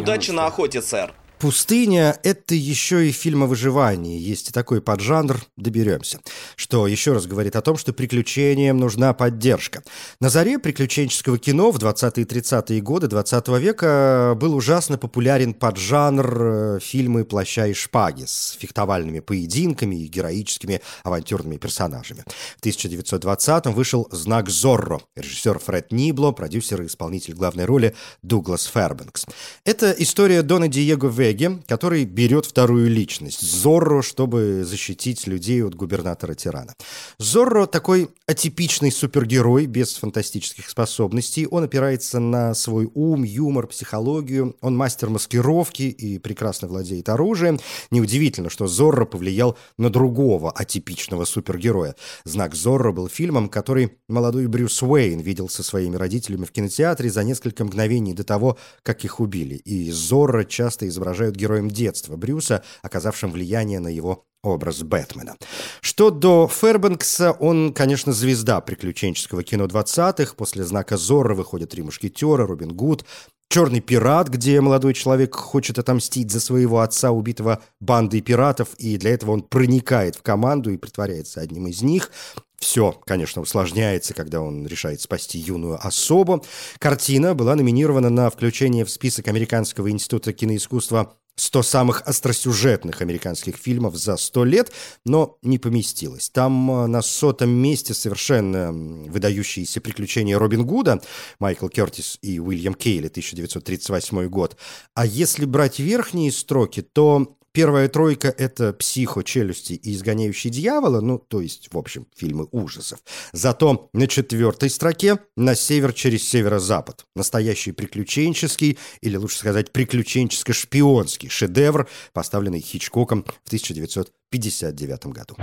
Удачи 0.00 0.30
на 0.30 0.46
охоте, 0.46 0.82
сэр. 0.82 1.12
Пустыня– 1.38 2.18
это 2.22 2.54
еще 2.54 3.06
и 3.06 3.12
фильм 3.12 3.42
о 3.42 3.46
выживании. 3.46 4.18
Есть 4.18 4.48
и 4.48 4.52
такой 4.52 4.80
поджанр, 4.80 5.44
доберемся. 5.58 6.18
Что 6.56 6.86
еще 6.86 7.12
раз 7.12 7.26
говорит 7.26 7.56
о 7.56 7.60
том, 7.60 7.76
что 7.76 7.92
приключениям 7.92 8.78
нужна 8.78 9.12
поддержка. 9.12 9.82
На 10.18 10.30
заре 10.30 10.58
приключенческого 10.58 11.36
кино 11.36 11.72
в 11.72 11.76
20-е 11.76 12.24
и 12.24 12.26
30-е 12.26 12.80
годы 12.80 13.08
20 13.08 13.48
века 13.48 14.32
был 14.34 14.54
ужасно 14.54 14.96
популярен 14.96 15.52
поджанр 15.52 16.42
э, 16.42 16.78
фильмы 16.80 17.26
«Плаща 17.26 17.66
и 17.66 17.74
шпаги» 17.74 18.24
с 18.24 18.56
фехтовальными 18.58 19.20
поединками 19.20 19.96
и 19.96 20.06
героическими 20.06 20.80
авантюрными 21.04 21.58
персонажами. 21.58 22.24
В 22.58 22.64
1920-м 22.64 23.74
вышел 23.74 24.08
«Знак 24.10 24.48
Зорро», 24.48 25.02
режиссер 25.14 25.58
Фред 25.58 25.92
Нибло, 25.92 26.32
продюсер 26.32 26.80
и 26.80 26.86
исполнитель 26.86 27.34
главной 27.34 27.66
роли 27.66 27.94
Дуглас 28.22 28.64
Фербенкс. 28.64 29.26
Это 29.66 29.94
история 29.98 30.40
Дона 30.40 30.68
Диего 30.68 31.08
Ве 31.08 31.25
Веге, 31.26 31.58
который 31.66 32.04
берет 32.04 32.46
вторую 32.46 32.88
личность, 32.88 33.40
Зорро, 33.40 34.00
чтобы 34.02 34.62
защитить 34.64 35.26
людей 35.26 35.64
от 35.64 35.74
губернатора-тирана. 35.74 36.74
Зорро 37.18 37.66
такой 37.66 38.10
атипичный 38.26 38.92
супергерой 38.92 39.66
без 39.66 39.96
фантастических 39.96 40.68
способностей. 40.68 41.48
Он 41.50 41.64
опирается 41.64 42.20
на 42.20 42.54
свой 42.54 42.88
ум, 42.94 43.24
юмор, 43.24 43.66
психологию. 43.66 44.54
Он 44.60 44.76
мастер 44.76 45.10
маскировки 45.10 45.82
и 45.82 46.18
прекрасно 46.18 46.68
владеет 46.68 47.08
оружием. 47.08 47.58
Неудивительно, 47.90 48.48
что 48.48 48.68
Зорро 48.68 49.04
повлиял 49.04 49.58
на 49.78 49.90
другого 49.90 50.52
атипичного 50.52 51.24
супергероя. 51.24 51.96
«Знак 52.24 52.54
Зорро» 52.54 52.92
был 52.92 53.08
фильмом, 53.08 53.48
который 53.48 53.98
молодой 54.08 54.46
Брюс 54.46 54.80
Уэйн 54.80 55.18
видел 55.18 55.48
со 55.48 55.64
своими 55.64 55.96
родителями 55.96 56.44
в 56.44 56.52
кинотеатре 56.52 57.10
за 57.10 57.24
несколько 57.24 57.64
мгновений 57.64 58.14
до 58.14 58.22
того, 58.22 58.58
как 58.84 59.04
их 59.04 59.18
убили. 59.18 59.56
И 59.56 59.90
Зорро 59.90 60.44
часто 60.44 60.86
изображает 60.86 61.15
изображают 61.16 61.36
героем 61.36 61.70
детства 61.70 62.16
Брюса, 62.16 62.62
оказавшим 62.82 63.32
влияние 63.32 63.80
на 63.80 63.88
его 63.88 64.24
образ 64.42 64.82
Бэтмена. 64.82 65.36
Что 65.80 66.10
до 66.10 66.48
Фербенкса, 66.48 67.32
он, 67.32 67.72
конечно, 67.72 68.12
звезда 68.12 68.60
приключенческого 68.60 69.42
кино 69.42 69.64
20-х. 69.64 70.34
После 70.36 70.62
«Знака 70.64 70.96
Зорро» 70.96 71.34
выходят 71.34 71.70
«Три 71.70 71.82
мушкетера», 71.82 72.46
«Робин 72.46 72.68
Гуд», 72.68 73.04
«Черный 73.48 73.80
пират», 73.80 74.28
где 74.28 74.60
молодой 74.60 74.94
человек 74.94 75.34
хочет 75.34 75.78
отомстить 75.78 76.30
за 76.30 76.40
своего 76.40 76.80
отца, 76.80 77.10
убитого 77.10 77.62
бандой 77.80 78.20
пиратов, 78.20 78.74
и 78.78 78.96
для 78.96 79.12
этого 79.12 79.32
он 79.32 79.42
проникает 79.42 80.16
в 80.16 80.22
команду 80.22 80.70
и 80.70 80.76
притворяется 80.76 81.40
одним 81.40 81.68
из 81.68 81.82
них. 81.82 82.10
Все, 82.58 82.92
конечно, 83.04 83.42
усложняется, 83.42 84.14
когда 84.14 84.40
он 84.40 84.66
решает 84.66 85.00
спасти 85.00 85.38
юную 85.38 85.78
особу. 85.86 86.44
Картина 86.78 87.34
была 87.34 87.54
номинирована 87.54 88.10
на 88.10 88.30
включение 88.30 88.84
в 88.84 88.90
список 88.90 89.28
Американского 89.28 89.90
института 89.90 90.32
киноискусства 90.32 91.14
100 91.36 91.62
самых 91.62 92.02
остросюжетных 92.06 93.02
американских 93.02 93.56
фильмов 93.56 93.96
за 93.96 94.16
100 94.16 94.44
лет, 94.44 94.72
но 95.04 95.38
не 95.42 95.58
поместилась. 95.58 96.30
Там 96.30 96.70
э, 96.70 96.86
на 96.86 97.02
сотом 97.02 97.50
месте 97.50 97.92
совершенно 97.92 98.72
выдающиеся 98.72 99.80
приключения 99.80 100.38
Робин 100.38 100.64
Гуда, 100.64 101.02
Майкл 101.38 101.68
Кертис 101.68 102.18
и 102.22 102.40
Уильям 102.40 102.74
Кейли, 102.74 103.08
1938 103.08 104.28
год. 104.28 104.56
А 104.94 105.04
если 105.04 105.44
брать 105.44 105.78
верхние 105.78 106.32
строки, 106.32 106.80
то 106.80 107.36
Первая 107.56 107.88
тройка— 107.88 108.28
это 108.36 108.74
«Психо», 108.74 109.22
«Челюсти» 109.22 109.72
и 109.72 109.94
«Изгоняющий 109.94 110.50
дьявола», 110.50 111.00
ну, 111.00 111.18
то 111.18 111.40
есть, 111.40 111.72
в 111.72 111.78
общем, 111.78 112.06
фильмы 112.14 112.48
ужасов. 112.50 112.98
Зато 113.32 113.88
на 113.94 114.06
четвертой 114.08 114.68
строке 114.68 115.20
«На 115.38 115.54
север 115.54 115.94
через 115.94 116.28
северо-запад». 116.28 117.06
Настоящий 117.14 117.72
приключенческий, 117.72 118.76
или 119.00 119.16
лучше 119.16 119.38
сказать, 119.38 119.72
приключенческо-шпионский 119.72 121.30
шедевр, 121.30 121.88
поставленный 122.12 122.60
Хичкоком 122.60 123.24
в 123.24 123.46
1959 123.46 125.06
году. 125.06 125.36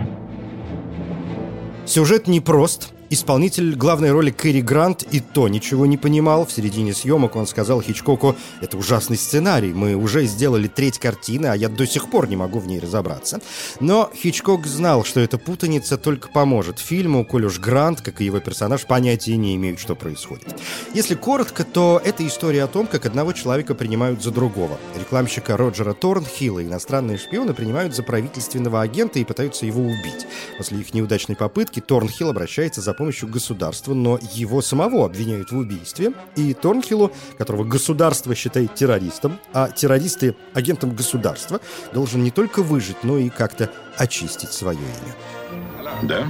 Сюжет 1.88 2.28
непрост, 2.28 2.94
Исполнитель 3.14 3.76
главной 3.76 4.10
роли 4.10 4.32
Кэрри 4.32 4.62
Грант 4.62 5.04
и 5.04 5.20
то 5.20 5.48
ничего 5.48 5.86
не 5.86 5.98
понимал. 5.98 6.48
В 6.48 6.52
середине 6.52 6.96
съемок 6.96 7.36
он 7.36 7.46
сказал 7.46 7.80
Хичкоку, 7.80 8.36
это 8.60 8.76
ужасный 8.76 9.18
сценарий, 9.18 9.72
мы 9.72 9.94
уже 9.94 10.26
сделали 10.26 10.68
треть 10.68 10.98
картины, 10.98 11.46
а 11.46 11.56
я 11.56 11.70
до 11.70 11.86
сих 11.86 12.10
пор 12.10 12.28
не 12.28 12.36
могу 12.36 12.58
в 12.58 12.66
ней 12.66 12.80
разобраться. 12.80 13.40
Но 13.80 14.10
Хичкок 14.16 14.66
знал, 14.66 15.04
что 15.04 15.20
эта 15.20 15.38
путаница 15.38 16.00
только 16.00 16.28
поможет 16.28 16.80
фильму, 16.80 17.24
коль 17.24 17.46
уж 17.46 17.60
Грант, 17.60 18.02
как 18.02 18.20
и 18.20 18.26
его 18.26 18.40
персонаж, 18.40 18.88
понятия 18.88 19.38
не 19.38 19.56
имеют, 19.58 19.80
что 19.80 19.94
происходит. 19.94 20.48
Если 20.96 21.14
коротко, 21.14 21.64
то 21.64 22.02
это 22.04 22.26
история 22.26 22.64
о 22.64 22.68
том, 22.68 22.88
как 22.88 23.06
одного 23.06 23.34
человека 23.34 23.76
принимают 23.76 24.24
за 24.24 24.32
другого. 24.32 24.80
Рекламщика 25.00 25.56
Роджера 25.56 25.94
Торнхилла 25.94 26.64
иностранные 26.64 27.20
шпионы 27.20 27.54
принимают 27.54 27.96
за 27.96 28.02
правительственного 28.02 28.82
агента 28.82 29.20
и 29.20 29.24
пытаются 29.24 29.68
его 29.68 29.84
убить. 29.84 30.26
После 30.58 30.80
их 30.80 30.96
неудачной 30.96 31.36
попытки 31.36 31.80
Торнхилл 31.80 32.32
обращается 32.32 32.82
за 32.82 32.92
помощью 32.94 33.03
помощью 33.04 33.28
государства, 33.28 33.94
но 33.94 34.18
его 34.32 34.62
самого 34.62 35.06
обвиняют 35.06 35.52
в 35.52 35.58
убийстве, 35.58 36.14
и 36.38 36.54
Торнхиллу, 36.54 37.12
которого 37.38 37.66
государство 37.66 38.34
считает 38.34 38.76
террористом, 38.76 39.40
а 39.52 39.70
террористы 39.70 40.38
агентом 40.54 40.96
государства, 40.96 41.60
должен 41.94 42.24
не 42.24 42.32
только 42.32 42.64
выжить, 42.64 43.04
но 43.04 43.18
и 43.18 43.28
как-то 43.28 43.70
очистить 43.98 44.54
свое 44.54 44.80
имя. 44.80 46.02
Да? 46.04 46.28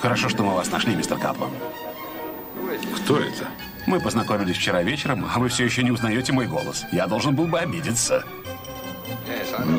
Хорошо, 0.00 0.28
что 0.28 0.42
мы 0.42 0.54
вас 0.54 0.70
нашли, 0.70 0.94
мистер 0.94 1.16
Каплан. 1.16 1.50
Кто 2.96 3.18
это? 3.18 3.48
Мы 3.86 4.00
познакомились 4.00 4.56
вчера 4.56 4.82
вечером, 4.82 5.26
а 5.34 5.38
вы 5.38 5.48
все 5.48 5.64
еще 5.64 5.82
не 5.82 5.92
узнаете 5.92 6.34
мой 6.34 6.46
голос. 6.46 6.84
Я 6.92 7.06
должен 7.06 7.34
был 7.34 7.46
бы 7.46 7.58
обидеться. 7.58 8.22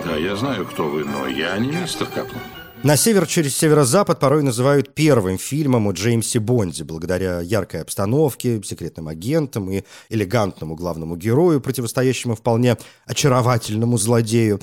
Да, 0.03 0.15
я 0.15 0.35
знаю, 0.35 0.65
кто 0.65 0.87
вы, 0.87 1.05
но 1.05 1.27
я 1.27 1.55
не 1.59 1.67
мистер 1.67 2.07
Каплан. 2.07 2.41
На 2.83 2.97
север 2.97 3.27
через 3.27 3.55
северо-запад 3.57 4.19
порой 4.19 4.41
называют 4.41 4.95
первым 4.95 5.37
фильмом 5.37 5.87
о 5.87 5.91
Джеймсе 5.91 6.39
Бонде, 6.39 6.83
благодаря 6.83 7.39
яркой 7.39 7.81
обстановке, 7.83 8.59
секретным 8.63 9.07
агентам 9.07 9.69
и 9.69 9.83
элегантному 10.09 10.73
главному 10.73 11.15
герою, 11.15 11.61
противостоящему 11.61 12.35
вполне 12.35 12.77
очаровательному 13.05 13.99
злодею. 13.99 14.61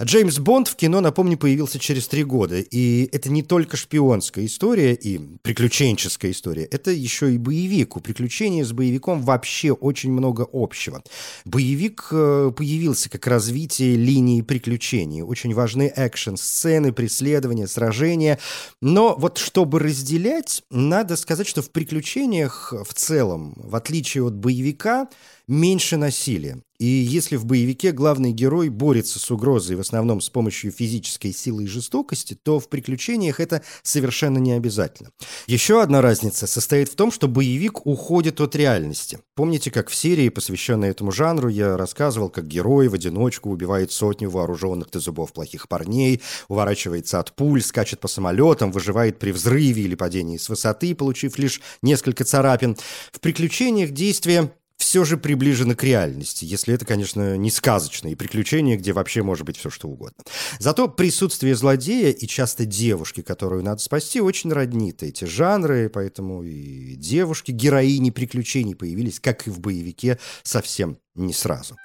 А 0.00 0.04
Джеймс 0.04 0.38
Бонд 0.38 0.68
в 0.68 0.76
кино, 0.76 1.00
напомню, 1.00 1.36
появился 1.36 1.80
через 1.80 2.06
три 2.06 2.22
года. 2.22 2.60
И 2.60 3.08
это 3.10 3.30
не 3.30 3.42
только 3.42 3.76
шпионская 3.76 4.46
история 4.46 4.94
и 4.94 5.18
приключенческая 5.42 6.30
история, 6.30 6.66
это 6.66 6.92
еще 6.92 7.34
и 7.34 7.36
боевик. 7.36 7.96
У 7.96 8.00
приключения 8.00 8.64
с 8.64 8.72
боевиком 8.72 9.22
вообще 9.22 9.72
очень 9.72 10.12
много 10.12 10.46
общего. 10.52 11.02
Боевик 11.44 12.06
э, 12.12 12.52
появился 12.56 13.10
как 13.10 13.26
развитие 13.26 13.96
линии 13.96 14.42
приключений. 14.42 15.22
Очень 15.22 15.52
важны 15.52 15.92
экшн-сцены, 15.96 16.92
преследования, 16.92 17.66
сражения. 17.66 18.38
Но 18.80 19.16
вот 19.18 19.38
чтобы 19.38 19.80
разделять, 19.80 20.62
надо 20.70 21.16
сказать, 21.16 21.48
что 21.48 21.60
в 21.60 21.72
приключениях 21.72 22.72
в 22.72 22.94
целом, 22.94 23.54
в 23.56 23.74
отличие 23.74 24.24
от 24.24 24.36
боевика, 24.36 25.08
меньше 25.48 25.96
насилия. 25.96 26.62
И 26.78 26.86
если 26.86 27.34
в 27.36 27.44
боевике 27.44 27.90
главный 27.90 28.30
герой 28.30 28.68
борется 28.68 29.18
с 29.18 29.30
угрозой 29.32 29.76
в 29.76 29.80
основном 29.80 30.20
с 30.20 30.30
помощью 30.30 30.70
физической 30.70 31.32
силы 31.32 31.64
и 31.64 31.66
жестокости, 31.66 32.38
то 32.40 32.60
в 32.60 32.68
приключениях 32.68 33.40
это 33.40 33.62
совершенно 33.82 34.38
не 34.38 34.52
обязательно. 34.52 35.10
Еще 35.46 35.82
одна 35.82 36.00
разница 36.02 36.46
состоит 36.46 36.88
в 36.88 36.94
том, 36.94 37.10
что 37.10 37.26
боевик 37.26 37.84
уходит 37.86 38.40
от 38.40 38.54
реальности. 38.54 39.18
Помните, 39.34 39.72
как 39.72 39.88
в 39.88 39.94
серии, 39.94 40.28
посвященной 40.28 40.90
этому 40.90 41.10
жанру, 41.10 41.48
я 41.48 41.76
рассказывал, 41.76 42.30
как 42.30 42.46
герой 42.46 42.88
в 42.88 42.94
одиночку 42.94 43.50
убивает 43.50 43.90
сотню 43.90 44.30
вооруженных 44.30 44.90
до 44.90 45.00
зубов 45.00 45.32
плохих 45.32 45.66
парней, 45.66 46.22
уворачивается 46.46 47.18
от 47.18 47.34
пуль, 47.34 47.62
скачет 47.62 47.98
по 47.98 48.08
самолетам, 48.08 48.70
выживает 48.70 49.18
при 49.18 49.32
взрыве 49.32 49.82
или 49.82 49.96
падении 49.96 50.36
с 50.36 50.48
высоты, 50.48 50.94
получив 50.94 51.38
лишь 51.38 51.60
несколько 51.82 52.24
царапин. 52.24 52.76
В 53.12 53.18
приключениях 53.18 53.90
действия 53.90 54.52
все 54.78 55.04
же 55.04 55.16
приближено 55.16 55.74
к 55.74 55.82
реальности, 55.82 56.44
если 56.44 56.72
это, 56.72 56.86
конечно, 56.86 57.36
не 57.36 57.50
сказочные 57.50 58.16
приключения, 58.16 58.76
где 58.76 58.92
вообще 58.92 59.22
может 59.22 59.44
быть 59.44 59.58
все 59.58 59.70
что 59.70 59.88
угодно. 59.88 60.22
Зато 60.60 60.88
присутствие 60.88 61.56
злодея 61.56 62.12
и 62.12 62.26
часто 62.26 62.64
девушки, 62.64 63.22
которую 63.22 63.64
надо 63.64 63.82
спасти, 63.82 64.20
очень 64.20 64.52
роднит 64.52 65.02
эти 65.02 65.24
жанры, 65.24 65.90
поэтому 65.92 66.44
и 66.44 66.94
девушки, 66.94 67.50
героини 67.50 68.10
приключений 68.10 68.76
появились, 68.76 69.20
как 69.20 69.46
и 69.46 69.50
в 69.50 69.60
боевике, 69.60 70.18
совсем 70.42 70.98
не 71.18 71.34
сразу. 71.34 71.76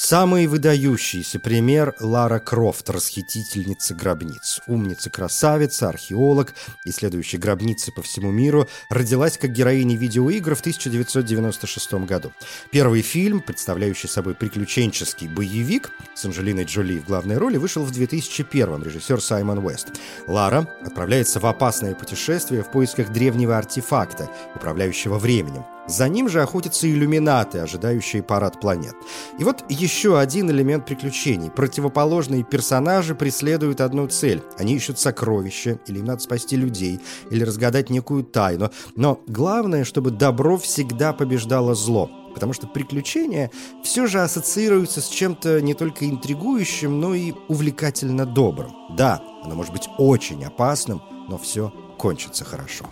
Самый 0.00 0.46
выдающийся 0.46 1.40
пример– 1.40 1.96
Лара 1.98 2.38
Крофт, 2.38 2.88
расхитительница 2.88 3.96
гробниц. 3.96 4.60
Умница-красавица, 4.68 5.88
археолог, 5.88 6.54
исследующая 6.84 7.40
гробницы 7.40 7.90
по 7.90 8.00
всему 8.02 8.30
миру, 8.30 8.68
родилась 8.90 9.36
как 9.38 9.50
героиня 9.50 9.96
видеоигр 9.96 10.54
в 10.54 10.60
1996 10.60 11.94
году. 12.06 12.32
Первый 12.70 13.02
фильм, 13.02 13.40
представляющий 13.40 14.08
собой 14.08 14.36
приключенческий 14.36 15.26
боевик 15.26 15.90
с 16.14 16.24
Анджелиной 16.24 16.62
Джоли 16.62 17.00
в 17.00 17.06
главной 17.06 17.36
роли, 17.36 17.56
вышел 17.56 17.82
в 17.82 17.90
2001 17.90 18.80
режиссер 18.84 19.20
Саймон 19.20 19.58
Уэст. 19.66 19.88
Лара 20.28 20.72
отправляется 20.80 21.40
в 21.40 21.46
опасное 21.46 21.96
путешествие 21.96 22.62
в 22.62 22.70
поисках 22.70 23.10
древнего 23.10 23.58
артефакта, 23.58 24.30
управляющего 24.54 25.18
временем. 25.18 25.64
За 25.88 26.08
ним 26.08 26.28
же 26.28 26.42
охотятся 26.42 26.90
иллюминаты, 26.90 27.58
ожидающие 27.58 28.22
парад 28.22 28.60
планет. 28.60 28.94
И 29.38 29.44
вот 29.44 29.64
еще 29.70 30.18
один 30.18 30.50
элемент 30.50 30.84
приключений. 30.84 31.50
Противоположные 31.50 32.44
персонажи 32.44 33.14
преследуют 33.14 33.80
одну 33.80 34.06
цель. 34.06 34.42
Они 34.58 34.74
ищут 34.74 34.98
сокровища, 34.98 35.78
или 35.86 35.98
им 36.00 36.04
надо 36.04 36.20
спасти 36.20 36.56
людей, 36.56 37.00
или 37.30 37.42
разгадать 37.42 37.88
некую 37.88 38.22
тайну. 38.24 38.70
Но 38.96 39.22
главное, 39.26 39.84
чтобы 39.84 40.10
добро 40.10 40.58
всегда 40.58 41.12
побеждало 41.12 41.74
зло 41.74 42.10
потому 42.34 42.52
что 42.52 42.68
приключения 42.68 43.50
все 43.82 44.06
же 44.06 44.20
ассоциируются 44.20 45.00
с 45.00 45.08
чем-то 45.08 45.60
не 45.60 45.74
только 45.74 46.08
интригующим, 46.08 47.00
но 47.00 47.12
и 47.12 47.32
увлекательно 47.48 48.26
добрым. 48.26 48.70
Да, 48.96 49.20
оно 49.42 49.56
может 49.56 49.72
быть 49.72 49.88
очень 49.98 50.44
опасным, 50.44 51.02
но 51.28 51.36
все 51.36 51.72
кончится 51.98 52.44
хорошо. 52.44 52.88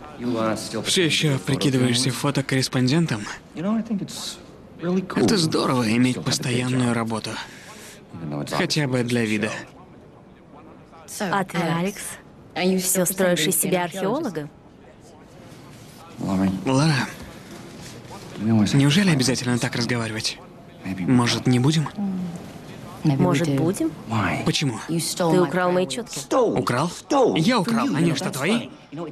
Все 0.85 1.05
еще 1.07 1.39
прикидываешься 1.39 2.11
фотокорреспондентом? 2.11 3.23
Это 3.55 5.37
здорово 5.39 5.91
иметь 5.97 6.23
постоянную 6.23 6.93
работу. 6.93 7.31
Хотя 8.51 8.87
бы 8.87 9.03
для 9.05 9.25
вида. 9.25 9.51
А 11.21 11.45
ты, 11.45 11.57
Алекс, 11.57 12.03
все 12.83 13.07
строишь 13.07 13.47
из 13.47 13.59
себя 13.59 13.85
археолога? 13.85 14.51
Лара, 16.67 17.09
неужели 18.39 19.11
обязательно 19.11 19.59
так 19.59 19.77
разговаривать? 19.77 20.39
Может, 20.85 21.47
не 21.47 21.59
будем? 21.59 21.89
Может, 23.15 23.49
будем? 23.57 23.91
Почему? 24.45 24.79
Ты 24.89 25.41
украл 25.41 25.73
мои 25.73 25.87
четки. 25.87 26.19
Украл? 26.33 26.91
Я 27.37 27.61
украл. 27.61 27.89
Они 27.95 28.15
что, 28.15 28.31
твои? 28.31 28.71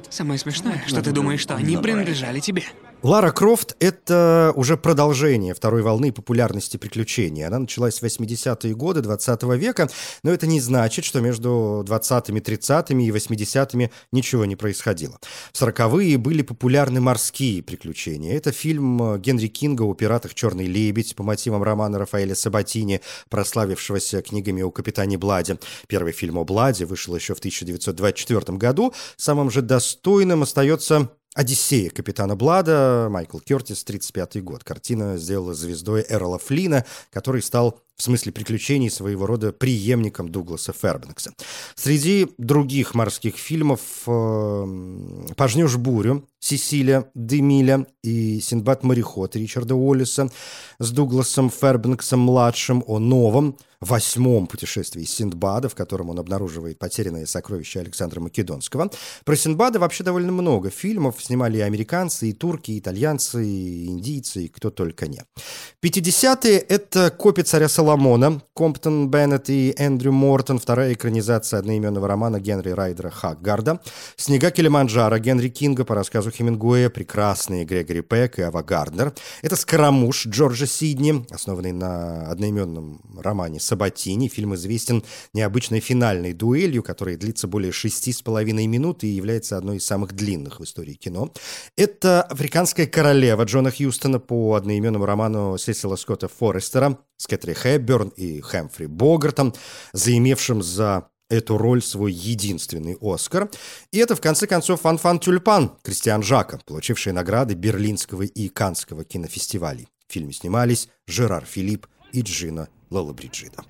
Самое 0.09 0.39
смешное, 0.39 0.83
что 0.87 1.01
ты 1.01 1.11
думаешь, 1.11 1.39
что 1.39 1.55
они 1.55 1.77
принадлежали 1.77 2.39
тебе. 2.39 2.63
Лара 3.05 3.31
Крофт— 3.31 3.75
это 3.79 4.51
уже 4.55 4.77
продолжение 4.77 5.53
второй 5.53 5.83
волны 5.83 6.11
популярности 6.11 6.77
приключений. 6.77 7.45
Она 7.45 7.59
началась 7.59 8.01
в 8.01 8.03
80-е 8.03 8.73
годы 8.73 9.01
20 9.01 9.43
-го 9.43 9.55
века, 9.55 9.87
но 10.23 10.31
это 10.31 10.47
не 10.47 10.59
значит, 10.59 11.05
что 11.05 11.21
между 11.21 11.83
20-ми, 11.85 12.41
30-ми 12.41 13.05
и 13.05 13.11
80-ми 13.11 13.91
ничего 14.11 14.45
не 14.45 14.55
происходило. 14.55 15.19
В 15.53 15.61
40-е 15.61 16.17
были 16.17 16.41
популярны 16.41 16.99
морские 16.99 17.61
приключения. 17.61 18.35
Это 18.35 18.51
фильм 18.51 19.21
Генри 19.21 19.49
Кинга 19.49 19.83
о 19.83 19.93
пиратах 19.93 20.33
«Черный 20.33 20.65
лебедь» 20.65 21.15
по 21.15 21.21
мотивам 21.21 21.61
романа 21.61 21.99
Рафаэля 21.99 22.33
Сабатини, 22.33 23.01
прославившегося 23.29 24.23
книгами 24.23 24.63
о 24.63 24.71
капитане 24.71 25.19
Бладе. 25.19 25.59
Первый 25.87 26.11
фильм 26.11 26.39
о 26.39 26.43
Бладе 26.43 26.85
вышел 26.85 27.15
еще 27.15 27.35
в 27.35 27.37
1924 27.37 28.57
году. 28.57 28.95
Самым 29.15 29.51
же 29.51 29.61
достойным 29.61 30.41
остается 30.41 31.11
«Одиссея» 31.35 31.89
капитана 31.89 32.37
Блада, 32.37 33.09
Майкл 33.11 33.39
Кертис, 33.39 33.83
35 33.83 34.41
год. 34.41 34.63
Картина 34.63 35.17
сделала 35.17 35.53
звездой 35.53 36.05
Эрла 36.07 36.39
Флина, 36.39 36.85
который 37.11 37.41
стал 37.41 37.81
в 37.95 38.03
смысле 38.03 38.31
приключений 38.31 38.89
своего 38.89 39.25
рода 39.25 39.53
преемником 39.53 40.29
Дугласа 40.29 40.73
Фербенкса. 40.73 41.33
Среди 41.75 42.27
других 42.37 42.93
морских 42.93 43.37
фильмов 43.37 43.79
э, 44.05 45.33
«Пожнешь 45.37 45.77
бурю», 45.77 46.27
«Сесилия», 46.39 47.09
«Демиля» 47.15 47.87
и 48.03 48.39
«Синдбад-мореход» 48.39 49.35
Ричарда 49.35 49.75
Уоллиса 49.75 50.29
с 50.79 50.91
Дугласом 50.91 51.49
Фербенксом-младшим 51.49 52.83
о 52.85 52.99
новом, 52.99 53.57
восьмом 53.79 54.47
путешествии 54.47 55.03
Синдбада, 55.03 55.69
в 55.69 55.75
котором 55.75 56.09
он 56.09 56.19
обнаруживает 56.19 56.79
потерянное 56.79 57.25
сокровище 57.25 57.79
Александра 57.79 58.19
Македонского. 58.19 58.89
Про 59.23 59.35
Синдбада 59.35 59.79
вообще 59.79 60.03
довольно 60.03 60.31
много 60.31 60.69
фильмов. 60.69 61.23
Снимали 61.23 61.57
и 61.57 61.61
американцы, 61.61 62.29
и 62.29 62.33
турки, 62.33 62.71
и 62.71 62.79
итальянцы, 62.79 63.45
и 63.45 63.85
индийцы, 63.85 64.45
и 64.45 64.47
кто 64.47 64.69
только 64.69 65.07
не. 65.07 65.23
50-е— 65.83 66.57
это 66.69 67.11
«Копия 67.11 67.43
царя 67.43 67.69
Соломона» 67.69 67.84
Соломона, 67.85 68.41
Комптон 68.55 69.11
Беннет 69.11 69.47
и 69.51 69.75
Эндрю 69.77 70.11
Мортон, 70.11 70.57
вторая 70.57 70.93
экранизация 70.93 71.59
одноименного 71.59 72.07
романа 72.07 72.39
Генри 72.39 72.71
Райдера 72.71 73.11
Хаггарда, 73.11 73.79
«Снега 74.15 74.49
Килиманджаро» 74.49 75.19
Генри 75.19 75.49
Кинга 75.49 75.85
по 75.85 75.93
рассказу 75.93 76.31
Хемингуэя, 76.31 76.89
прекрасные 76.89 77.63
Грегори 77.63 78.01
Пек 78.01 78.39
и 78.39 78.41
Ава 78.41 78.63
Гарднер. 78.63 79.13
Это 79.43 79.55
«Скоромуш» 79.55 80.25
Джорджа 80.25 80.65
Сидни, 80.65 81.27
основанный 81.29 81.73
на 81.73 82.27
одноименном 82.27 83.01
романе 83.19 83.59
Сабатини. 83.59 84.29
Фильм 84.29 84.55
известен 84.55 85.03
необычной 85.33 85.79
финальной 85.79 86.33
дуэлью, 86.33 86.81
которая 86.81 87.17
длится 87.17 87.47
более 87.47 87.71
шести 87.71 88.11
с 88.11 88.23
половиной 88.23 88.65
минут 88.65 89.03
и 89.03 89.09
является 89.09 89.57
одной 89.57 89.77
из 89.77 89.85
самых 89.85 90.13
длинных 90.13 90.59
в 90.59 90.63
истории 90.63 90.93
кино. 90.93 91.31
Это 91.77 92.23
«Африканская 92.23 92.87
королева» 92.87 93.43
Джона 93.43 93.69
Хьюстона 93.69 94.19
по 94.19 94.55
одноименному 94.55 95.05
роману 95.05 95.59
Сесила 95.59 95.97
Скотта 95.97 96.27
Форестера 96.27 96.97
с 97.17 97.27
Кэтри 97.27 97.53
Хэбберн 97.53 98.09
и 98.09 98.41
Хэмфри 98.41 98.87
Богартом, 98.87 99.53
заимевшим 99.93 100.61
за 100.61 101.09
эту 101.29 101.57
роль 101.57 101.81
свой 101.81 102.11
единственный 102.11 102.97
Оскар. 103.01 103.49
И 103.91 103.97
это, 103.97 104.15
в 104.15 104.21
конце 104.21 104.47
концов, 104.47 104.81
«Фанфан 104.81 105.19
Тюльпан» 105.19 105.71
Кристиан 105.81 106.23
Жака, 106.23 106.59
получивший 106.65 107.13
награды 107.13 107.55
Берлинского 107.55 108.23
и 108.23 108.47
Канского 108.47 109.03
кинофестивалей. 109.03 109.87
В 110.07 110.13
фильме 110.13 110.33
снимались 110.33 110.89
Жерар 111.07 111.45
Филипп 111.45 111.87
и 112.11 112.21
Джина 112.21 112.69
Лолабриджида. 112.91 113.63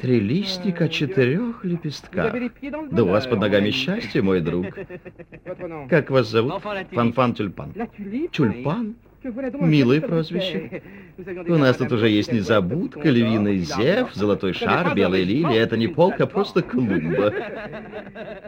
Три 0.00 0.20
листика 0.20 0.88
четырех 0.88 1.64
лепестках. 1.64 2.34
Да 2.90 3.02
у 3.02 3.08
вас 3.08 3.26
под 3.26 3.40
ногами 3.40 3.70
счастье, 3.70 4.22
мой 4.22 4.40
друг. 4.40 4.66
Как 5.90 6.10
вас 6.10 6.28
зовут? 6.28 6.62
Фанфан 6.92 7.34
Тюльпан. 7.34 7.74
Тюльпан? 8.32 8.96
Милое 9.26 10.00
прозвище. 10.00 10.82
У 11.18 11.56
нас 11.56 11.76
тут 11.76 11.92
уже 11.92 12.08
есть 12.08 12.30
незабудка, 12.30 13.08
львиный 13.08 13.58
зев, 13.58 14.10
золотой 14.14 14.52
шар, 14.52 14.94
белая 14.94 15.22
лилия. 15.22 15.62
Это 15.62 15.76
не 15.76 15.88
полк, 15.88 16.20
а 16.20 16.26
просто 16.26 16.62
клумба. 16.62 17.32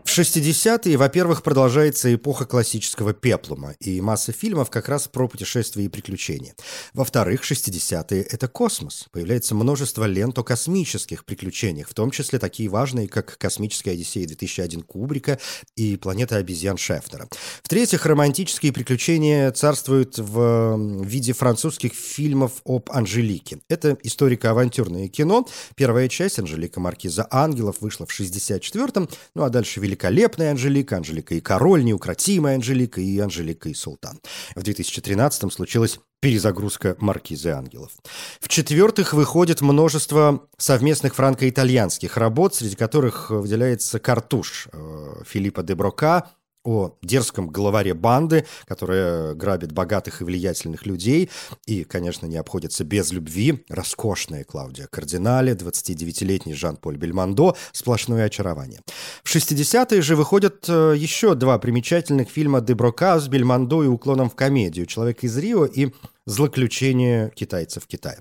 В 0.05 0.09
60-е, 0.09 0.97
во-первых, 0.97 1.43
продолжается 1.43 2.15
эпоха 2.15 2.45
классического 2.45 3.15
пеплума, 3.15 3.75
и 3.81 4.01
масса 4.01 4.33
фильмов 4.33 4.71
как 4.71 4.89
раз 4.89 5.09
про 5.09 5.29
путешествия 5.29 5.85
и 5.85 5.89
приключения. 5.89 6.55
Во-вторых, 6.93 7.43
60-е— 7.43 8.23
это 8.31 8.49
космос. 8.49 9.07
Появляется 9.13 9.55
множество 9.55 10.05
лент 10.05 10.39
о 10.39 10.43
космических 10.43 11.25
приключениях, 11.25 11.89
в 11.89 11.95
том 11.95 12.11
числе 12.11 12.39
такие 12.39 12.69
важные, 12.69 13.09
как 13.09 13.39
«Космическая 13.39 13.93
Одиссея-2001» 13.93 14.83
Кубрика 14.83 15.39
и 15.77 15.97
«Планета 15.97 16.37
обезьян» 16.37 16.77
Шефтера. 16.77 17.29
В-третьих, 17.63 18.05
романтические 18.05 18.73
приключения 18.73 19.51
царствуют 19.53 20.19
в 20.19 20.68
в 20.77 21.05
виде 21.05 21.33
французских 21.33 21.93
фильмов 21.93 22.63
об 22.65 22.91
Анжелике. 22.91 23.61
Это 23.69 23.97
историко-авантюрное 24.03 25.09
кино. 25.09 25.47
Первая 25.75 26.09
часть 26.09 26.39
«Анжелика 26.39 26.81
Маркиза 26.81 27.27
Ангелов» 27.31 27.77
вышла 27.81 28.07
в 28.07 28.21
64-м, 28.21 29.09
ну 29.35 29.43
а 29.43 29.51
дальше 29.51 29.81
«Великолепная 29.81 30.51
Анжелика», 30.51 30.97
«Анжелика 30.97 31.35
и 31.35 31.41
король», 31.41 31.85
«Неукротимая 31.85 32.57
Анжелика» 32.57 33.01
и 33.01 33.19
«Анжелика 33.19 33.69
и 33.69 33.75
султан». 33.75 34.21
В 34.55 34.61
2013-м 34.61 35.51
случилась 35.51 36.01
перезагрузка 36.21 36.97
«Маркизы 36.99 37.51
ангелов». 37.51 37.93
В-четвертых, 38.41 39.13
выходит 39.13 39.61
множество 39.61 40.43
совместных 40.57 41.15
франко-итальянских 41.15 42.17
работ, 42.17 42.55
среди 42.55 42.77
которых 42.77 43.31
выделяется 43.31 43.99
«Картуш» 43.99 44.69
э, 44.73 45.23
Филиппа 45.27 45.63
де 45.63 45.75
Брока, 45.75 46.31
о 46.65 46.97
дерзком 47.03 47.49
главаре 47.49 47.95
банды, 47.95 48.47
которая 48.67 49.35
грабит 49.35 49.73
богатых 49.73 50.21
и 50.21 50.25
влиятельных 50.25 50.87
людей 50.87 51.31
и, 51.67 51.85
конечно, 51.85 52.27
не 52.27 52.37
обходится 52.37 52.85
без 52.85 53.13
любви. 53.13 53.65
Роскошная 53.69 54.45
Клаудия 54.45 54.87
Кардинале, 54.87 55.53
29-летний 55.53 56.55
Жан-Поль 56.55 56.97
Бельмондо, 56.97 57.57
сплошное 57.73 58.25
очарование. 58.27 58.81
В 59.23 59.35
60-е 59.35 60.03
же 60.03 60.17
выходят 60.17 60.65
э, 60.69 60.95
еще 60.97 61.35
два 61.35 61.59
примечательных 61.59 62.29
фильма 62.29 62.61
Деброка 62.61 63.19
с 63.19 63.29
Бельмондо 63.29 63.83
и 63.85 63.87
уклоном 63.87 64.31
в 64.31 64.35
комедию 64.35 64.87
«Человек 64.87 65.25
из 65.25 65.37
Рио» 65.39 65.65
и 65.65 65.93
«Злоключение 66.27 67.31
китайцев 67.35 67.87
Китае». 67.87 68.19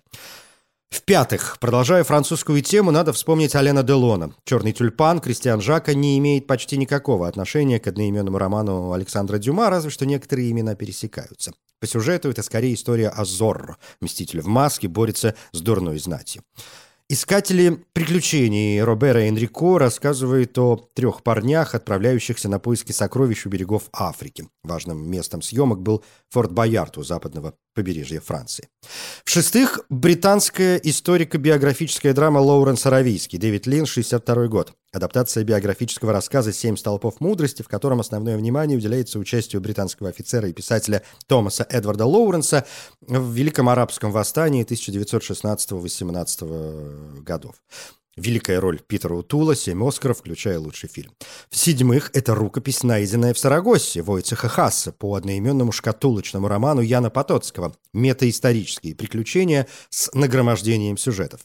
В-пятых, 0.89 1.57
продолжая 1.59 2.03
французскую 2.03 2.61
тему, 2.61 2.91
надо 2.91 3.11
вспомнить 3.11 3.55
Алена 3.55 3.83
Делона. 3.83 4.33
«Черный 4.45 4.71
тюльпан» 4.71 5.19
Кристиан 5.19 5.59
Жака 5.59 5.93
не 5.93 6.17
имеет 6.17 6.47
почти 6.47 6.77
никакого 6.77 7.27
отношения 7.27 7.79
к 7.79 7.87
одноименному 7.87 8.37
роману 8.37 8.93
Александра 8.93 9.37
Дюма, 9.37 9.69
разве 9.69 9.89
что 9.89 10.05
некоторые 10.05 10.49
имена 10.49 10.75
пересекаются. 10.75 11.51
По 11.79 11.87
сюжету 11.87 12.29
это 12.29 12.41
скорее 12.41 12.73
история 12.73 13.09
о 13.09 13.25
Зорро. 13.25 13.77
Мститель 14.01 14.41
в 14.41 14.47
маске 14.47 14.87
борется 14.87 15.35
с 15.51 15.59
дурной 15.59 15.99
знатью. 15.99 16.43
Искатели 17.09 17.85
приключений 17.93 18.81
Робера 18.81 19.29
Энрико 19.29 19.77
рассказывают 19.79 20.57
о 20.57 20.89
трех 20.93 21.23
парнях, 21.23 21.73
отправляющихся 21.73 22.49
на 22.49 22.59
поиски 22.59 22.91
сокровищ 22.91 23.45
у 23.45 23.49
берегов 23.49 23.83
Африки. 23.93 24.49
Важным 24.61 25.09
местом 25.09 25.41
съемок 25.41 25.81
был 25.81 26.03
Форт 26.29 26.51
Боярд 26.51 26.97
у 26.97 27.03
западного 27.03 27.53
побережья 27.73 28.19
Франции. 28.19 28.67
В-шестых, 29.23 29.79
британская 29.89 30.77
историко-биографическая 30.77 32.13
драма 32.13 32.39
Лоуренс 32.39 32.85
Аравийский, 32.85 33.37
Дэвид 33.37 33.67
Лин, 33.67 33.85
62 33.85 34.47
год. 34.47 34.73
Адаптация 34.91 35.43
биографического 35.43 36.11
рассказа 36.11 36.51
«Семь 36.51 36.75
столпов 36.75 37.21
мудрости», 37.21 37.61
в 37.61 37.67
котором 37.67 37.99
основное 37.99 38.37
внимание 38.37 38.77
уделяется 38.77 39.19
участию 39.19 39.61
британского 39.61 40.09
офицера 40.09 40.49
и 40.49 40.53
писателя 40.53 41.03
Томаса 41.27 41.67
Эдварда 41.69 42.05
Лоуренса 42.05 42.65
в 43.01 43.31
Великом 43.31 43.69
арабском 43.69 44.11
восстании 44.11 44.65
1916-18 44.65 47.21
годов. 47.21 47.55
Великая 48.17 48.59
роль 48.59 48.79
Питера 48.79 49.13
Утула, 49.13 49.55
семь 49.55 49.87
Оскаров, 49.87 50.17
включая 50.17 50.59
лучший 50.59 50.89
фильм. 50.89 51.11
В-седьмых, 51.49 52.09
это 52.13 52.33
рукопись, 52.33 52.81
найденная 52.81 53.33
в 53.33 53.39
Сарагосе, 53.39 54.01
Войцеха 54.01 54.49
Хасса, 54.49 54.91
по 54.91 55.13
одноименному 55.13 55.71
шкатулочному 55.71 56.47
роману 56.47 56.81
Яна 56.81 57.11
Потоцкого 57.11 57.75
«Метаисторические 57.93 58.95
приключения 58.95 59.67
с 59.89 60.11
нагромождением 60.13 60.97
сюжетов». 60.97 61.41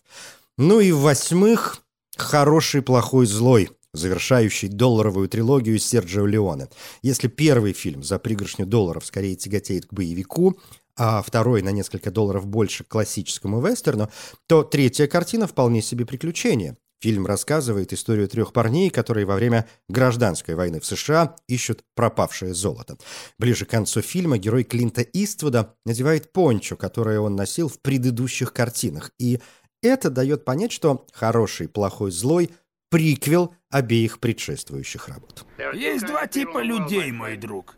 Ну 0.57 0.81
и 0.81 0.93
в-восьмых, 0.93 1.83
«Хороший, 2.17 2.81
плохой, 2.81 3.27
злой», 3.27 3.71
завершающий 3.95 4.69
долларовую 4.69 5.29
трилогию 5.29 5.79
Серджио 5.79 6.27
Леоне. 6.27 6.69
Если 7.03 7.29
первый 7.29 7.75
фильм 7.75 8.03
за 8.03 8.19
пригоршню 8.19 8.65
долларов 8.65 9.05
скорее 9.05 9.37
тяготеет 9.37 9.87
к 9.87 9.93
боевику, 9.93 10.59
а 10.97 11.23
второй 11.23 11.63
на 11.63 11.71
несколько 11.71 12.11
долларов 12.11 12.47
больше 12.47 12.85
к 12.85 12.89
классическому 12.89 13.61
вестерну, 13.61 14.11
то 14.47 14.63
третья 14.63 15.07
картина 15.07 15.47
вполне 15.47 15.83
себе 15.83 16.07
приключение. 16.07 16.77
Фильм 17.03 17.27
рассказывает 17.27 17.93
историю 17.93 18.29
трех 18.29 18.53
парней, 18.53 18.89
которые 18.89 19.27
во 19.27 19.35
время 19.35 19.67
гражданской 19.89 20.55
войны 20.55 20.79
в 20.79 20.87
США 20.87 21.35
ищут 21.49 21.83
пропавшее 21.97 22.55
золото. 22.55 22.97
Ближе 23.41 23.65
к 23.65 23.71
концу 23.71 24.03
фильма 24.03 24.39
герой 24.39 24.63
Клинта 24.63 25.03
Иствуда 25.03 25.75
надевает 25.85 26.33
пончо, 26.33 26.77
которое 26.77 27.19
он 27.19 27.35
носил 27.35 27.69
в 27.69 27.81
предыдущих 27.81 28.53
картинах. 28.53 29.11
И 29.19 29.41
это 29.83 30.11
дает 30.11 30.45
понять, 30.45 30.71
что 30.71 31.05
«Хороший, 31.13 31.67
плохой, 31.69 32.13
злой»— 32.13 32.51
приквел 32.91 33.53
обеих 33.69 34.21
предшествующих 34.21 35.09
работ. 35.09 35.45
Есть 35.75 36.07
два 36.07 36.29
типа 36.29 36.63
людей, 36.63 37.11
мой 37.11 37.37
друг. 37.37 37.75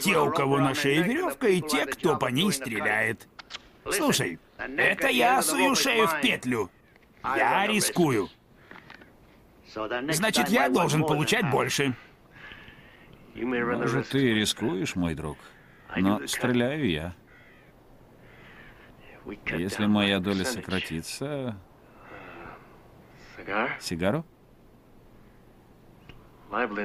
Те, 0.00 0.18
у 0.18 0.30
кого 0.30 0.58
на 0.58 0.74
шее 0.74 1.02
веревка, 1.02 1.48
и 1.48 1.60
те, 1.60 1.86
кто 1.86 2.16
по 2.16 2.26
ней 2.26 2.52
стреляет. 2.52 3.28
Слушай, 3.90 4.38
это 4.56 5.08
я 5.08 5.42
сую 5.42 5.74
шею 5.74 6.06
в 6.06 6.20
петлю. 6.20 6.70
Я 7.24 7.66
рискую. 7.66 8.28
Значит, 10.10 10.48
я 10.48 10.68
должен 10.68 11.04
получать 11.04 11.50
больше. 11.50 11.94
Может, 13.34 14.08
ты 14.08 14.34
рискуешь, 14.34 14.94
мой 14.94 15.14
друг, 15.14 15.38
но 15.96 16.26
стреляю 16.26 16.88
я. 16.88 17.14
Если 19.46 19.86
моя 19.86 20.20
доля 20.20 20.44
сократится... 20.44 21.56
Сигару? 23.80 24.24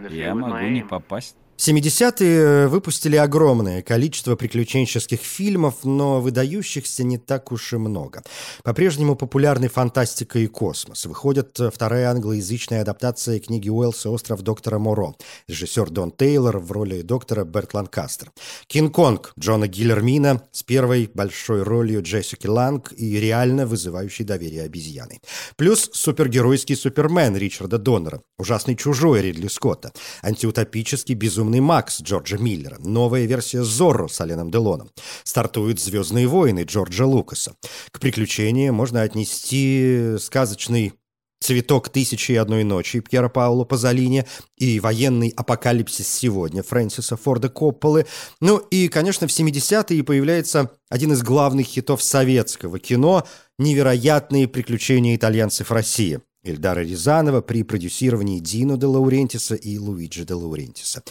Я 0.09 0.33
могу 0.33 0.65
не 0.65 0.83
попасть 0.83 1.37
70-е 1.59 2.69
выпустили 2.69 3.17
огромное 3.17 3.81
количество 3.81 4.37
приключенческих 4.37 5.19
фильмов, 5.19 5.83
но 5.83 6.21
выдающихся 6.21 7.03
не 7.03 7.17
так 7.17 7.51
уж 7.51 7.73
и 7.73 7.75
много. 7.75 8.23
По-прежнему 8.63 9.17
популярны 9.17 9.67
фантастика 9.67 10.39
и 10.39 10.47
космос. 10.47 11.05
Выходит 11.05 11.59
вторая 11.73 12.11
англоязычная 12.11 12.81
адаптация 12.81 13.41
книги 13.41 13.67
Уэллса 13.67 14.09
«Остров 14.09 14.41
доктора 14.41 14.79
Моро». 14.79 15.15
Режиссер 15.49 15.89
Дон 15.89 16.11
Тейлор 16.11 16.59
в 16.59 16.71
роли 16.71 17.01
доктора 17.01 17.43
Берт 17.43 17.73
Ланкастер. 17.73 18.31
«Кинг-Конг» 18.67 19.33
Джона 19.37 19.67
Гиллермина 19.67 20.41
с 20.53 20.63
первой 20.63 21.11
большой 21.13 21.63
ролью 21.63 22.01
Джессики 22.01 22.47
Ланг 22.47 22.93
и 22.95 23.19
реально 23.19 23.65
вызывающей 23.65 24.23
доверие 24.23 24.63
обезьяны. 24.63 25.19
Плюс 25.57 25.89
супергеройский 25.91 26.77
Супермен 26.77 27.35
Ричарда 27.35 27.77
Доннера, 27.77 28.21
ужасный 28.37 28.77
чужой 28.77 29.21
Ридли 29.23 29.49
Скотта, 29.49 29.91
антиутопический 30.23 31.15
безумный 31.15 31.48
«Безумный 31.49 31.61
Макс» 31.61 31.99
Джорджа 31.99 32.37
Миллера, 32.37 32.77
новая 32.77 33.25
версия 33.25 33.63
«Зорро» 33.63 34.07
с 34.07 34.21
Аленом 34.21 34.51
Делоном. 34.51 34.91
Стартуют 35.23 35.79
«Звездные 35.79 36.27
войны» 36.27 36.63
Джорджа 36.63 37.07
Лукаса. 37.07 37.55
К 37.89 37.99
приключениям 37.99 38.75
можно 38.75 39.01
отнести 39.01 40.15
сказочный 40.19 40.93
«Цветок 41.41 41.89
тысячи 41.89 42.33
и 42.33 42.35
одной 42.35 42.63
ночи» 42.63 42.99
Пьера 42.99 43.29
Пауло 43.29 43.63
Пазолини 43.63 44.25
и 44.57 44.79
«Военный 44.79 45.33
апокалипсис 45.35 46.07
сегодня» 46.07 46.61
Фрэнсиса 46.61 47.17
Форда 47.17 47.49
Копполы. 47.49 48.05
Ну 48.41 48.57
и, 48.57 48.87
конечно, 48.87 49.27
в 49.27 49.31
70-е 49.31 50.03
появляется 50.03 50.69
один 50.87 51.13
из 51.13 51.23
главных 51.23 51.65
хитов 51.65 52.03
советского 52.03 52.77
кино 52.77 53.25
«Невероятные 53.57 54.47
приключения 54.47 55.15
итальянцев 55.15 55.71
России». 55.71 56.19
Эльдара 56.43 56.81
Рязанова 56.81 57.41
при 57.41 57.63
продюсировании 57.63 58.39
Дино 58.39 58.77
де 58.77 58.85
Лаурентиса 58.85 59.55
и 59.55 59.77
Луиджи 59.77 60.25
де 60.25 60.33
Лаурентиса. 60.33 61.03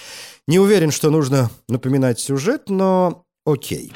Не 0.46 0.58
уверен, 0.58 0.90
что 0.90 1.10
нужно 1.10 1.50
напоминать 1.68 2.18
сюжет, 2.18 2.68
но 2.68 3.24
окей. 3.44 3.92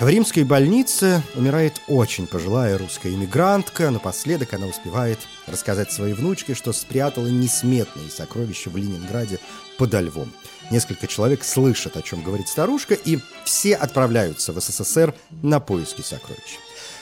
В 0.00 0.08
римской 0.08 0.44
больнице 0.44 1.24
умирает 1.34 1.80
очень 1.88 2.28
пожилая 2.28 2.78
русская 2.78 3.12
иммигрантка. 3.12 3.90
Напоследок 3.90 4.54
она 4.54 4.68
успевает 4.68 5.18
рассказать 5.48 5.90
своей 5.90 6.14
внучке, 6.14 6.54
что 6.54 6.72
спрятала 6.72 7.26
несметные 7.26 8.08
сокровища 8.08 8.70
в 8.70 8.76
Ленинграде 8.76 9.40
подо 9.76 10.00
львом. 10.00 10.32
Несколько 10.70 11.08
человек 11.08 11.42
слышат, 11.42 11.96
о 11.96 12.02
чем 12.02 12.22
говорит 12.22 12.46
старушка, 12.46 12.94
и 12.94 13.18
все 13.44 13.74
отправляются 13.74 14.52
в 14.52 14.60
СССР 14.60 15.14
на 15.42 15.58
поиски 15.58 16.02
сокровищ. 16.02 16.58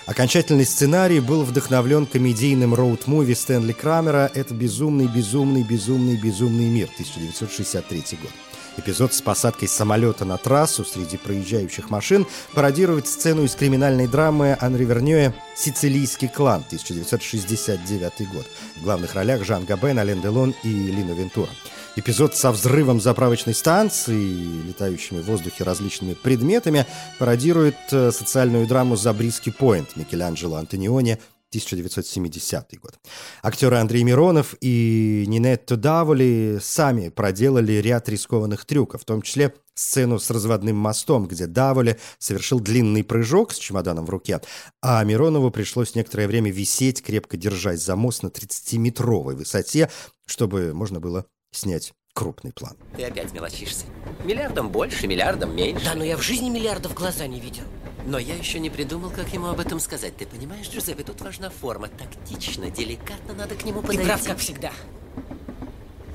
Окончательный 0.06 0.64
сценарий 0.64 1.18
был 1.18 1.42
вдохновлен 1.42 2.06
комедийным 2.06 2.74
роуд-муви 2.74 3.34
Стэнли 3.34 3.72
Крамера 3.72 4.30
«Это 4.34 4.54
безумный, 4.54 5.08
безумный, 5.08 5.64
безумный, 5.64 6.16
безумный 6.16 6.66
мир» 6.66 6.88
1963 6.94 8.18
год. 8.22 8.30
Эпизод 8.76 9.12
с 9.12 9.20
посадкой 9.20 9.66
самолета 9.66 10.24
на 10.24 10.36
трассу 10.36 10.84
среди 10.84 11.16
проезжающих 11.16 11.90
машин 11.90 12.24
пародирует 12.54 13.08
сцену 13.08 13.42
из 13.42 13.56
криминальной 13.56 14.06
драмы 14.06 14.56
Анри 14.60 14.84
Вернье 14.84 15.34
«Сицилийский 15.56 16.28
клан» 16.28 16.62
1969 16.66 18.28
год. 18.32 18.46
В 18.76 18.84
главных 18.84 19.14
ролях 19.14 19.44
Жан 19.44 19.64
Габен, 19.64 19.98
Ален 19.98 20.20
Делон 20.20 20.54
и 20.62 20.68
Лина 20.68 21.12
Вентура. 21.12 21.50
Эпизод 21.98 22.36
со 22.36 22.52
взрывом 22.52 23.00
заправочной 23.00 23.54
станции, 23.54 24.66
летающими 24.66 25.22
в 25.22 25.24
воздухе 25.24 25.64
различными 25.64 26.12
предметами, 26.12 26.84
пародирует 27.18 27.76
э, 27.90 28.12
социальную 28.12 28.66
драму 28.66 28.96
«Забриски 28.96 29.48
Пойнт» 29.48 29.96
Микеланджело 29.96 30.56
Антониони 30.56 31.12
1970 31.48 32.78
год. 32.80 32.98
Актеры 33.42 33.76
Андрей 33.76 34.04
Миронов 34.04 34.56
и 34.60 35.24
Нинетто 35.26 35.78
Даволи 35.78 36.58
сами 36.60 37.08
проделали 37.08 37.72
ряд 37.74 38.10
рискованных 38.10 38.66
трюков, 38.66 39.00
в 39.00 39.04
том 39.06 39.22
числе 39.22 39.54
сцену 39.74 40.18
с 40.18 40.28
разводным 40.30 40.76
мостом, 40.76 41.26
где 41.26 41.46
Даволи 41.46 41.98
совершил 42.18 42.60
длинный 42.60 43.04
прыжок 43.04 43.54
с 43.54 43.58
чемоданом 43.58 44.04
в 44.04 44.10
руке, 44.10 44.42
а 44.82 45.02
Миронову 45.02 45.50
пришлось 45.50 45.94
некоторое 45.94 46.26
время 46.28 46.50
висеть, 46.50 47.02
крепко 47.02 47.38
держась 47.38 47.82
за 47.82 47.96
мост 47.96 48.22
на 48.22 48.28
30-метровой 48.28 49.34
высоте, 49.34 49.90
чтобы 50.26 50.74
можно 50.74 51.00
было 51.00 51.24
снять 51.52 51.92
крупный 52.14 52.52
план. 52.52 52.76
Ты 52.96 53.04
опять 53.04 53.32
мелочишься. 53.32 53.84
Миллиардом 54.24 54.70
больше, 54.70 55.06
миллиардом 55.06 55.54
меньше. 55.54 55.84
Да, 55.84 55.94
но 55.94 56.04
я 56.04 56.16
в 56.16 56.22
жизни 56.22 56.48
миллиардов 56.48 56.94
глаза 56.94 57.26
не 57.26 57.40
видел. 57.40 57.64
Но 58.06 58.18
я 58.18 58.34
еще 58.34 58.58
не 58.58 58.70
придумал, 58.70 59.10
как 59.10 59.32
ему 59.34 59.48
об 59.48 59.60
этом 59.60 59.80
сказать. 59.80 60.16
Ты 60.16 60.26
понимаешь, 60.26 60.68
Джузеппе, 60.68 61.02
тут 61.02 61.20
важна 61.20 61.50
форма. 61.50 61.88
Тактично, 61.88 62.70
деликатно 62.70 63.34
надо 63.34 63.54
к 63.56 63.64
нему 63.64 63.82
подойти. 63.82 64.02
Ты 64.02 64.08
прав, 64.08 64.24
как 64.24 64.38
всегда. 64.38 64.72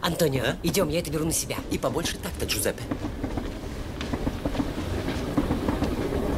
Антонио, 0.01 0.43
а? 0.43 0.57
идем, 0.63 0.89
я 0.89 0.99
это 0.99 1.11
беру 1.11 1.25
на 1.25 1.33
себя. 1.33 1.57
И 1.69 1.77
побольше 1.77 2.17
так-то, 2.17 2.45
Джузеппе. 2.45 2.83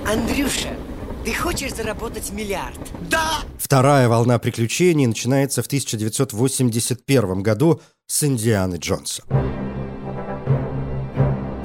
Андрюша, 0.06 0.76
ты 1.24 1.34
хочешь 1.34 1.74
заработать 1.74 2.32
миллиард? 2.32 2.80
Да! 3.10 3.42
Вторая 3.58 4.10
волна 4.10 4.40
приключений 4.40 5.06
начинается 5.06 5.64
в 5.64 5.68
1981 5.68 7.42
году 7.42 7.82
с 8.06 8.24
Индианы 8.24 8.76
Джонса. 8.76 9.24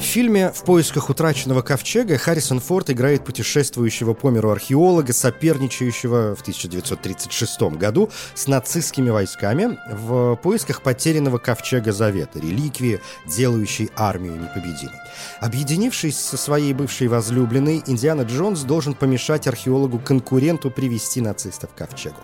Фильме 0.08 0.52
«В 0.52 0.64
поисках 0.64 1.10
утраченного 1.10 1.60
ковчега» 1.60 2.16
Харрисон 2.16 2.60
Форд 2.60 2.88
играет 2.88 3.26
путешествующего 3.26 4.14
по 4.14 4.30
миру 4.30 4.50
археолога, 4.50 5.12
соперничающего 5.12 6.34
в 6.34 6.40
1936 6.40 7.60
году 7.76 8.08
с 8.34 8.46
нацистскими 8.46 9.10
войсками 9.10 9.78
в 9.86 10.36
поисках 10.36 10.80
потерянного 10.80 11.36
ковчега 11.36 11.92
Завета, 11.92 12.38
реликвии, 12.38 13.00
делающей 13.26 13.90
армию 13.96 14.40
непобедимой. 14.40 14.96
Объединившись 15.40 16.18
со 16.18 16.38
своей 16.38 16.72
бывшей 16.72 17.08
возлюбленной, 17.08 17.82
Индиана 17.86 18.22
Джонс 18.22 18.62
должен 18.62 18.94
помешать 18.94 19.46
археологу-конкуренту 19.46 20.70
привести 20.70 21.20
нацистов 21.20 21.68
к 21.74 21.74
ковчегу. 21.74 22.16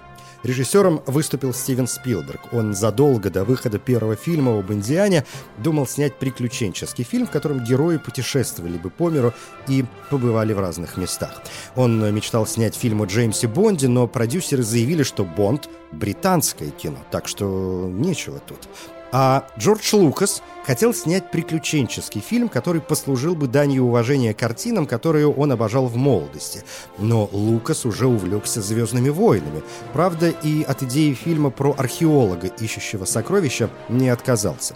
Режиссером 0.45 1.03
выступил 1.07 1.55
Стивен 1.55 1.87
Спилберг. 1.87 2.53
Он 2.53 2.75
задолго 2.75 3.31
до 3.31 3.45
выхода 3.45 3.79
первого 3.79 4.15
фильма 4.15 4.59
об 4.59 4.71
Индиане 4.71 5.25
думал 5.59 5.87
снять 5.87 6.19
приключенческий 6.19 7.03
фильм, 7.03 7.27
в 7.27 7.31
котором 7.31 7.65
герои 7.65 7.97
путешествовали 7.97 8.77
бы 8.77 8.91
по 8.91 9.09
миру 9.09 9.33
и 9.69 9.87
побывали 10.11 10.53
в 10.53 10.61
разных 10.61 10.99
местах. 10.99 11.43
Он 11.77 12.15
мечтал 12.15 12.47
снять 12.47 12.75
фильм 12.75 13.03
о 13.03 13.07
Джеймсе 13.07 13.49
Бонде, 13.49 13.89
но 13.89 14.07
продюсеры 14.07 14.63
заявили, 14.63 15.03
что 15.03 15.25
Бонд— 15.25 15.71
британское 15.93 16.71
кино, 16.71 16.99
так 17.11 17.27
что 17.27 17.89
нечего 17.91 18.39
тут. 18.47 18.69
А 19.17 19.47
Джордж 19.57 19.95
Лукас 19.95 20.43
хотел 20.67 20.93
снять 20.93 21.31
приключенческий 21.31 22.21
фильм, 22.21 22.49
который 22.49 22.81
послужил 22.81 23.37
бы 23.37 23.47
данью 23.47 23.85
уважения 23.85 24.35
картинам, 24.35 24.87
которые 24.87 25.29
он 25.29 25.53
обожал 25.53 25.87
в 25.87 25.95
молодости. 25.95 26.65
Но 26.99 27.29
Лукас 27.31 27.87
уже 27.87 28.09
увлекся 28.09 28.61
«Звездными 28.61 29.11
войнами». 29.11 29.63
Правда, 29.93 30.31
и 30.31 30.65
от 30.65 30.83
идеи 30.83 31.13
фильма 31.13 31.51
про 31.51 31.77
археолога, 31.79 32.49
ищущего 32.49 33.05
сокровища, 33.05 33.71
не 33.89 34.09
отказался. 34.09 34.75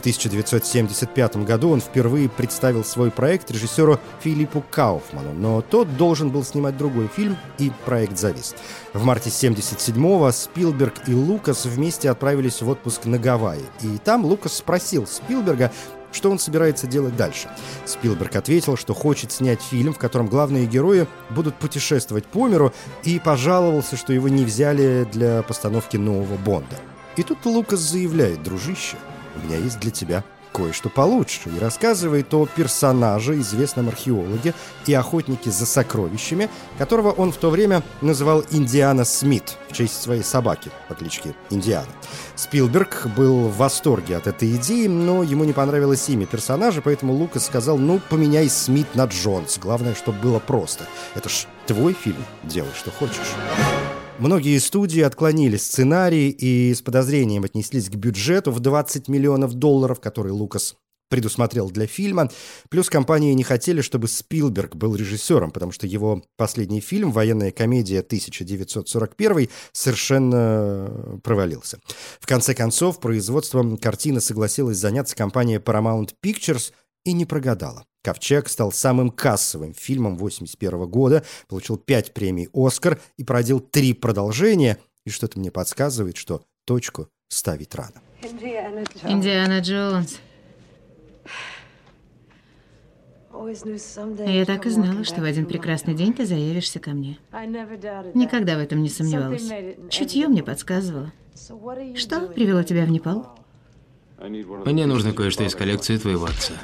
В 0.00 0.02
1975 0.02 1.44
году 1.44 1.68
он 1.68 1.82
впервые 1.82 2.30
представил 2.30 2.84
свой 2.84 3.10
проект 3.10 3.50
режиссеру 3.50 4.00
Филиппу 4.22 4.64
Кауфману, 4.70 5.34
но 5.34 5.60
тот 5.60 5.94
должен 5.98 6.30
был 6.30 6.42
снимать 6.42 6.78
другой 6.78 7.08
фильм, 7.14 7.36
и 7.58 7.70
проект 7.84 8.16
завис. 8.18 8.54
В 8.94 9.04
марте 9.04 9.28
1977-го 9.28 10.32
Спилберг 10.32 11.06
и 11.06 11.12
Лукас 11.12 11.66
вместе 11.66 12.08
отправились 12.08 12.62
в 12.62 12.68
отпуск 12.70 13.04
на 13.04 13.18
Гавайи. 13.18 13.60
И 13.82 13.98
там 13.98 14.24
Лукас 14.24 14.54
спросил 14.54 15.06
Спилберга, 15.06 15.70
что 16.12 16.30
он 16.30 16.38
собирается 16.38 16.86
делать 16.86 17.14
дальше. 17.14 17.50
Спилберг 17.84 18.34
ответил, 18.36 18.78
что 18.78 18.94
хочет 18.94 19.32
снять 19.32 19.60
фильм, 19.60 19.92
в 19.92 19.98
котором 19.98 20.28
главные 20.28 20.64
герои 20.64 21.08
будут 21.28 21.56
путешествовать 21.56 22.24
по 22.24 22.48
миру, 22.48 22.72
и 23.04 23.18
пожаловался, 23.18 23.98
что 23.98 24.14
его 24.14 24.28
не 24.28 24.46
взяли 24.46 25.06
для 25.12 25.42
постановки 25.42 25.98
нового 25.98 26.38
Бонда. 26.38 26.76
И 27.16 27.22
тут 27.22 27.44
Лукас 27.44 27.80
заявляет, 27.80 28.42
дружище, 28.42 28.96
у 29.40 29.46
меня 29.46 29.56
есть 29.56 29.80
для 29.80 29.90
тебя 29.90 30.24
кое-что 30.52 30.88
получше, 30.88 31.48
и 31.48 31.58
рассказывает 31.58 32.32
о 32.34 32.46
персонаже, 32.46 33.38
известном 33.40 33.88
археологе 33.88 34.54
и 34.86 34.94
охотнике 34.94 35.50
за 35.50 35.66
сокровищами, 35.66 36.50
которого 36.78 37.12
он 37.12 37.32
в 37.32 37.36
то 37.36 37.50
время 37.50 37.82
называл 38.00 38.44
Индиана 38.50 39.04
Смит 39.04 39.56
в 39.68 39.72
честь 39.72 40.02
своей 40.02 40.22
собаки 40.22 40.70
по 40.88 40.94
кличке 40.94 41.34
Индиана. 41.50 41.88
Спилберг 42.34 43.06
был 43.16 43.48
в 43.48 43.56
восторге 43.56 44.16
от 44.16 44.26
этой 44.26 44.56
идеи, 44.56 44.86
но 44.86 45.22
ему 45.22 45.44
не 45.44 45.52
понравилось 45.52 46.08
имя 46.08 46.26
персонажа, 46.26 46.82
поэтому 46.82 47.12
Лукас 47.12 47.46
сказал, 47.46 47.78
ну, 47.78 48.00
поменяй 48.08 48.48
Смит 48.48 48.94
на 48.94 49.04
Джонс, 49.04 49.58
главное, 49.58 49.94
чтобы 49.94 50.18
было 50.18 50.38
просто. 50.38 50.84
Это 51.14 51.28
ж 51.28 51.46
твой 51.66 51.92
фильм, 51.92 52.24
делай, 52.42 52.70
что 52.74 52.90
хочешь. 52.90 53.16
Многие 54.20 54.58
студии 54.58 55.00
отклонили 55.00 55.56
сценарий 55.56 56.28
и 56.28 56.74
с 56.74 56.82
подозрением 56.82 57.44
отнеслись 57.44 57.88
к 57.88 57.94
бюджету 57.94 58.52
в 58.52 58.60
20 58.60 59.08
миллионов 59.08 59.54
долларов, 59.54 59.98
который 59.98 60.30
Лукас 60.30 60.76
предусмотрел 61.08 61.70
для 61.70 61.86
фильма. 61.86 62.30
Плюс 62.68 62.90
компании 62.90 63.32
не 63.32 63.44
хотели, 63.44 63.80
чтобы 63.80 64.08
Спилберг 64.08 64.76
был 64.76 64.94
режиссером, 64.94 65.52
потому 65.52 65.72
что 65.72 65.86
его 65.86 66.22
последний 66.36 66.82
фильм, 66.82 67.12
военная 67.12 67.50
комедия 67.50 68.00
1941, 68.00 69.48
совершенно 69.72 71.18
провалился. 71.24 71.80
В 72.20 72.26
конце 72.26 72.54
концов, 72.54 73.00
производством 73.00 73.78
картины 73.78 74.20
согласилась 74.20 74.76
заняться 74.76 75.16
компания 75.16 75.58
Paramount 75.58 76.10
Pictures 76.22 76.72
и 77.06 77.14
не 77.14 77.24
прогадала. 77.24 77.86
«Ковчег» 78.02 78.48
стал 78.48 78.72
самым 78.72 79.10
кассовым 79.10 79.74
фильмом 79.74 80.14
1981 80.14 80.88
года, 80.88 81.24
получил 81.48 81.76
пять 81.76 82.14
премий 82.14 82.48
«Оскар» 82.52 83.00
и 83.16 83.24
породил 83.24 83.60
три 83.60 83.92
продолжения, 83.92 84.78
и 85.04 85.10
что-то 85.10 85.38
мне 85.38 85.50
подсказывает, 85.50 86.16
что 86.16 86.42
точку 86.64 87.08
ставить 87.28 87.74
рано. 87.74 88.02
Индиана 89.02 89.60
Джонс. 89.60 90.18
Я 94.26 94.44
так 94.44 94.66
и 94.66 94.70
знала, 94.70 95.04
что 95.04 95.20
в 95.20 95.24
один 95.24 95.46
прекрасный 95.46 95.94
день 95.94 96.12
ты 96.12 96.26
заявишься 96.26 96.78
ко 96.78 96.90
мне. 96.90 97.18
Никогда 97.32 98.56
в 98.56 98.60
этом 98.60 98.82
не 98.82 98.88
сомневалась. 98.88 99.48
Чутье 99.88 100.28
мне 100.28 100.42
подсказывало. 100.42 101.12
Что 101.96 102.28
привело 102.28 102.62
тебя 102.62 102.84
в 102.84 102.90
Непал? 102.90 103.38
Мне 104.18 104.86
нужно 104.86 105.12
кое-что 105.12 105.44
из 105.44 105.54
коллекции 105.54 105.96
твоего 105.96 106.26
отца. 106.26 106.54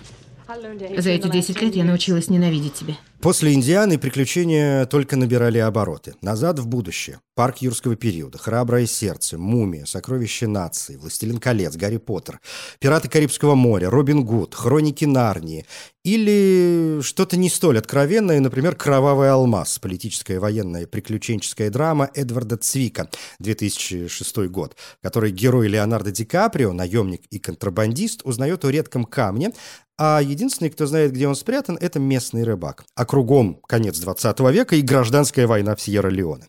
За 0.99 1.11
эти 1.11 1.29
10 1.29 1.63
лет 1.63 1.77
я 1.77 1.85
научилась 1.85 2.29
ненавидеть 2.31 2.75
тебя. 2.75 2.95
После 3.21 3.55
«Индианы» 3.55 3.99
приключения 3.99 4.85
только 4.87 5.17
набирали 5.17 5.59
обороты. 5.59 6.15
«Назад 6.21 6.59
в 6.59 6.67
будущее», 6.67 7.21
«Парк 7.35 7.59
юрского 7.59 7.97
периода», 7.97 8.39
«Храброе 8.39 8.87
сердце», 8.87 9.39
«Мумия», 9.39 9.87
«Сокровище 9.87 10.47
нации», 10.47 10.97
«Властелин 10.97 11.39
колец», 11.39 11.77
«Гарри 11.77 11.97
Поттер», 11.97 12.41
«Пираты 12.79 13.09
Карибского 13.09 13.55
моря», 13.55 13.89
«Робин 13.91 14.25
Гуд», 14.25 14.55
«Хроники 14.55 15.07
Нарнии» 15.07 15.67
или 16.05 17.01
что-то 17.03 17.37
не 17.37 17.49
столь 17.49 17.79
откровенное, 17.79 18.39
например, 18.39 18.77
«Кровавый 18.77 19.31
алмаз», 19.31 19.79
политическая 19.79 20.39
военная 20.39 20.87
приключенческая 20.87 21.71
драма 21.71 22.11
Эдварда 22.15 22.59
Цвика, 22.59 23.09
2006 23.41 24.37
год, 24.49 24.77
в 25.01 25.03
которой 25.03 25.33
герой 25.33 25.69
Леонардо 25.69 26.13
Ди 26.13 26.25
Каприо, 26.25 26.73
наемник 26.73 27.23
и 27.31 27.39
контрабандист, 27.39 28.21
узнает 28.25 28.65
о 28.65 28.71
редком 28.71 29.05
камне, 29.05 29.53
а 29.99 30.21
единственный, 30.23 30.69
кто 30.69 30.85
знает, 30.87 31.13
где 31.13 31.27
он 31.27 31.35
спрятан, 31.35 31.79
это 31.81 31.99
местный 31.99 32.45
рыбак. 32.45 32.85
А 32.95 33.06
кругом 33.07 33.61
конец 33.67 33.99
20 33.99 34.41
века 34.53 34.77
и 34.77 34.83
гражданская 34.83 35.47
война 35.47 35.75
в 35.75 35.81
Сьерра-Леоне. 35.81 36.45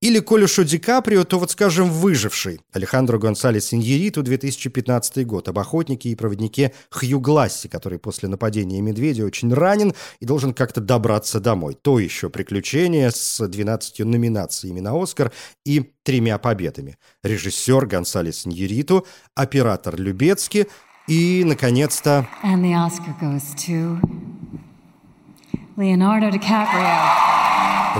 Или, 0.00 0.18
коли 0.18 0.46
что 0.46 0.64
Ди 0.64 0.78
Каприо, 0.78 1.24
то 1.24 1.38
вот, 1.38 1.50
скажем, 1.52 1.90
«Выживший» 1.90 2.60
Алехандро 2.72 3.18
Гонсалес 3.18 3.72
Иньериту, 3.72 4.22
2015 4.22 5.26
год, 5.26 5.48
об 5.48 5.58
охотнике 5.58 6.08
и 6.08 6.14
проводнике 6.14 6.72
Хью 6.90 7.20
Гласси, 7.20 7.68
который 7.68 7.98
после 7.98 8.28
нападения 8.28 8.80
медведя 8.80 9.24
очень 9.24 9.52
ранен 9.54 9.94
и 10.18 10.26
должен 10.26 10.54
как-то 10.54 10.80
добраться 10.80 11.38
домой. 11.38 11.76
То 11.80 11.98
еще 11.98 12.30
приключение 12.30 13.10
с 13.10 13.46
12 13.46 14.00
номинациями 14.00 14.80
на 14.80 15.00
«Оскар» 15.00 15.32
и 15.64 15.92
тремя 16.02 16.38
победами. 16.38 16.96
Режиссер 17.22 17.86
Гонсалес 17.86 18.46
Иньериту, 18.46 19.06
оператор 19.34 19.96
Любецкий– 19.96 20.66
и, 21.08 21.42
наконец-то... 21.44 22.28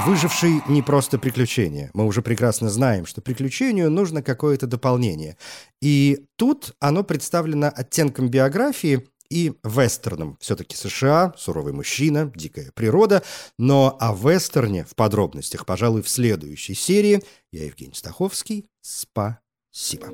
Выживший 0.05 0.63
не 0.69 0.83
просто 0.83 1.19
приключение. 1.19 1.91
Мы 1.95 2.07
уже 2.07 2.23
прекрасно 2.23 2.71
знаем, 2.71 3.07
что 3.07 3.21
приключению 3.21 3.89
нужно 3.91 4.21
какое-то 4.23 4.67
дополнение. 4.67 5.37
И 5.81 6.27
тут 6.37 6.75
оно 6.81 7.05
представлено 7.05 7.73
оттенком 7.75 8.29
биографии 8.29 9.07
и 9.31 9.53
вестерном. 9.63 10.37
Все-таки 10.41 10.77
США, 10.77 11.35
суровый 11.37 11.73
мужчина, 11.73 12.33
дикая 12.35 12.73
природа. 12.75 13.23
Но 13.59 13.97
о 14.01 14.13
вестерне 14.13 14.85
в 14.85 14.97
подробностях, 14.97 15.65
пожалуй, 15.65 16.03
в 16.03 16.09
следующей 16.09 16.75
серии. 16.75 17.23
Я 17.53 17.65
Евгений 17.65 17.95
Стаховский. 17.95 18.67
Спасибо. 18.81 20.09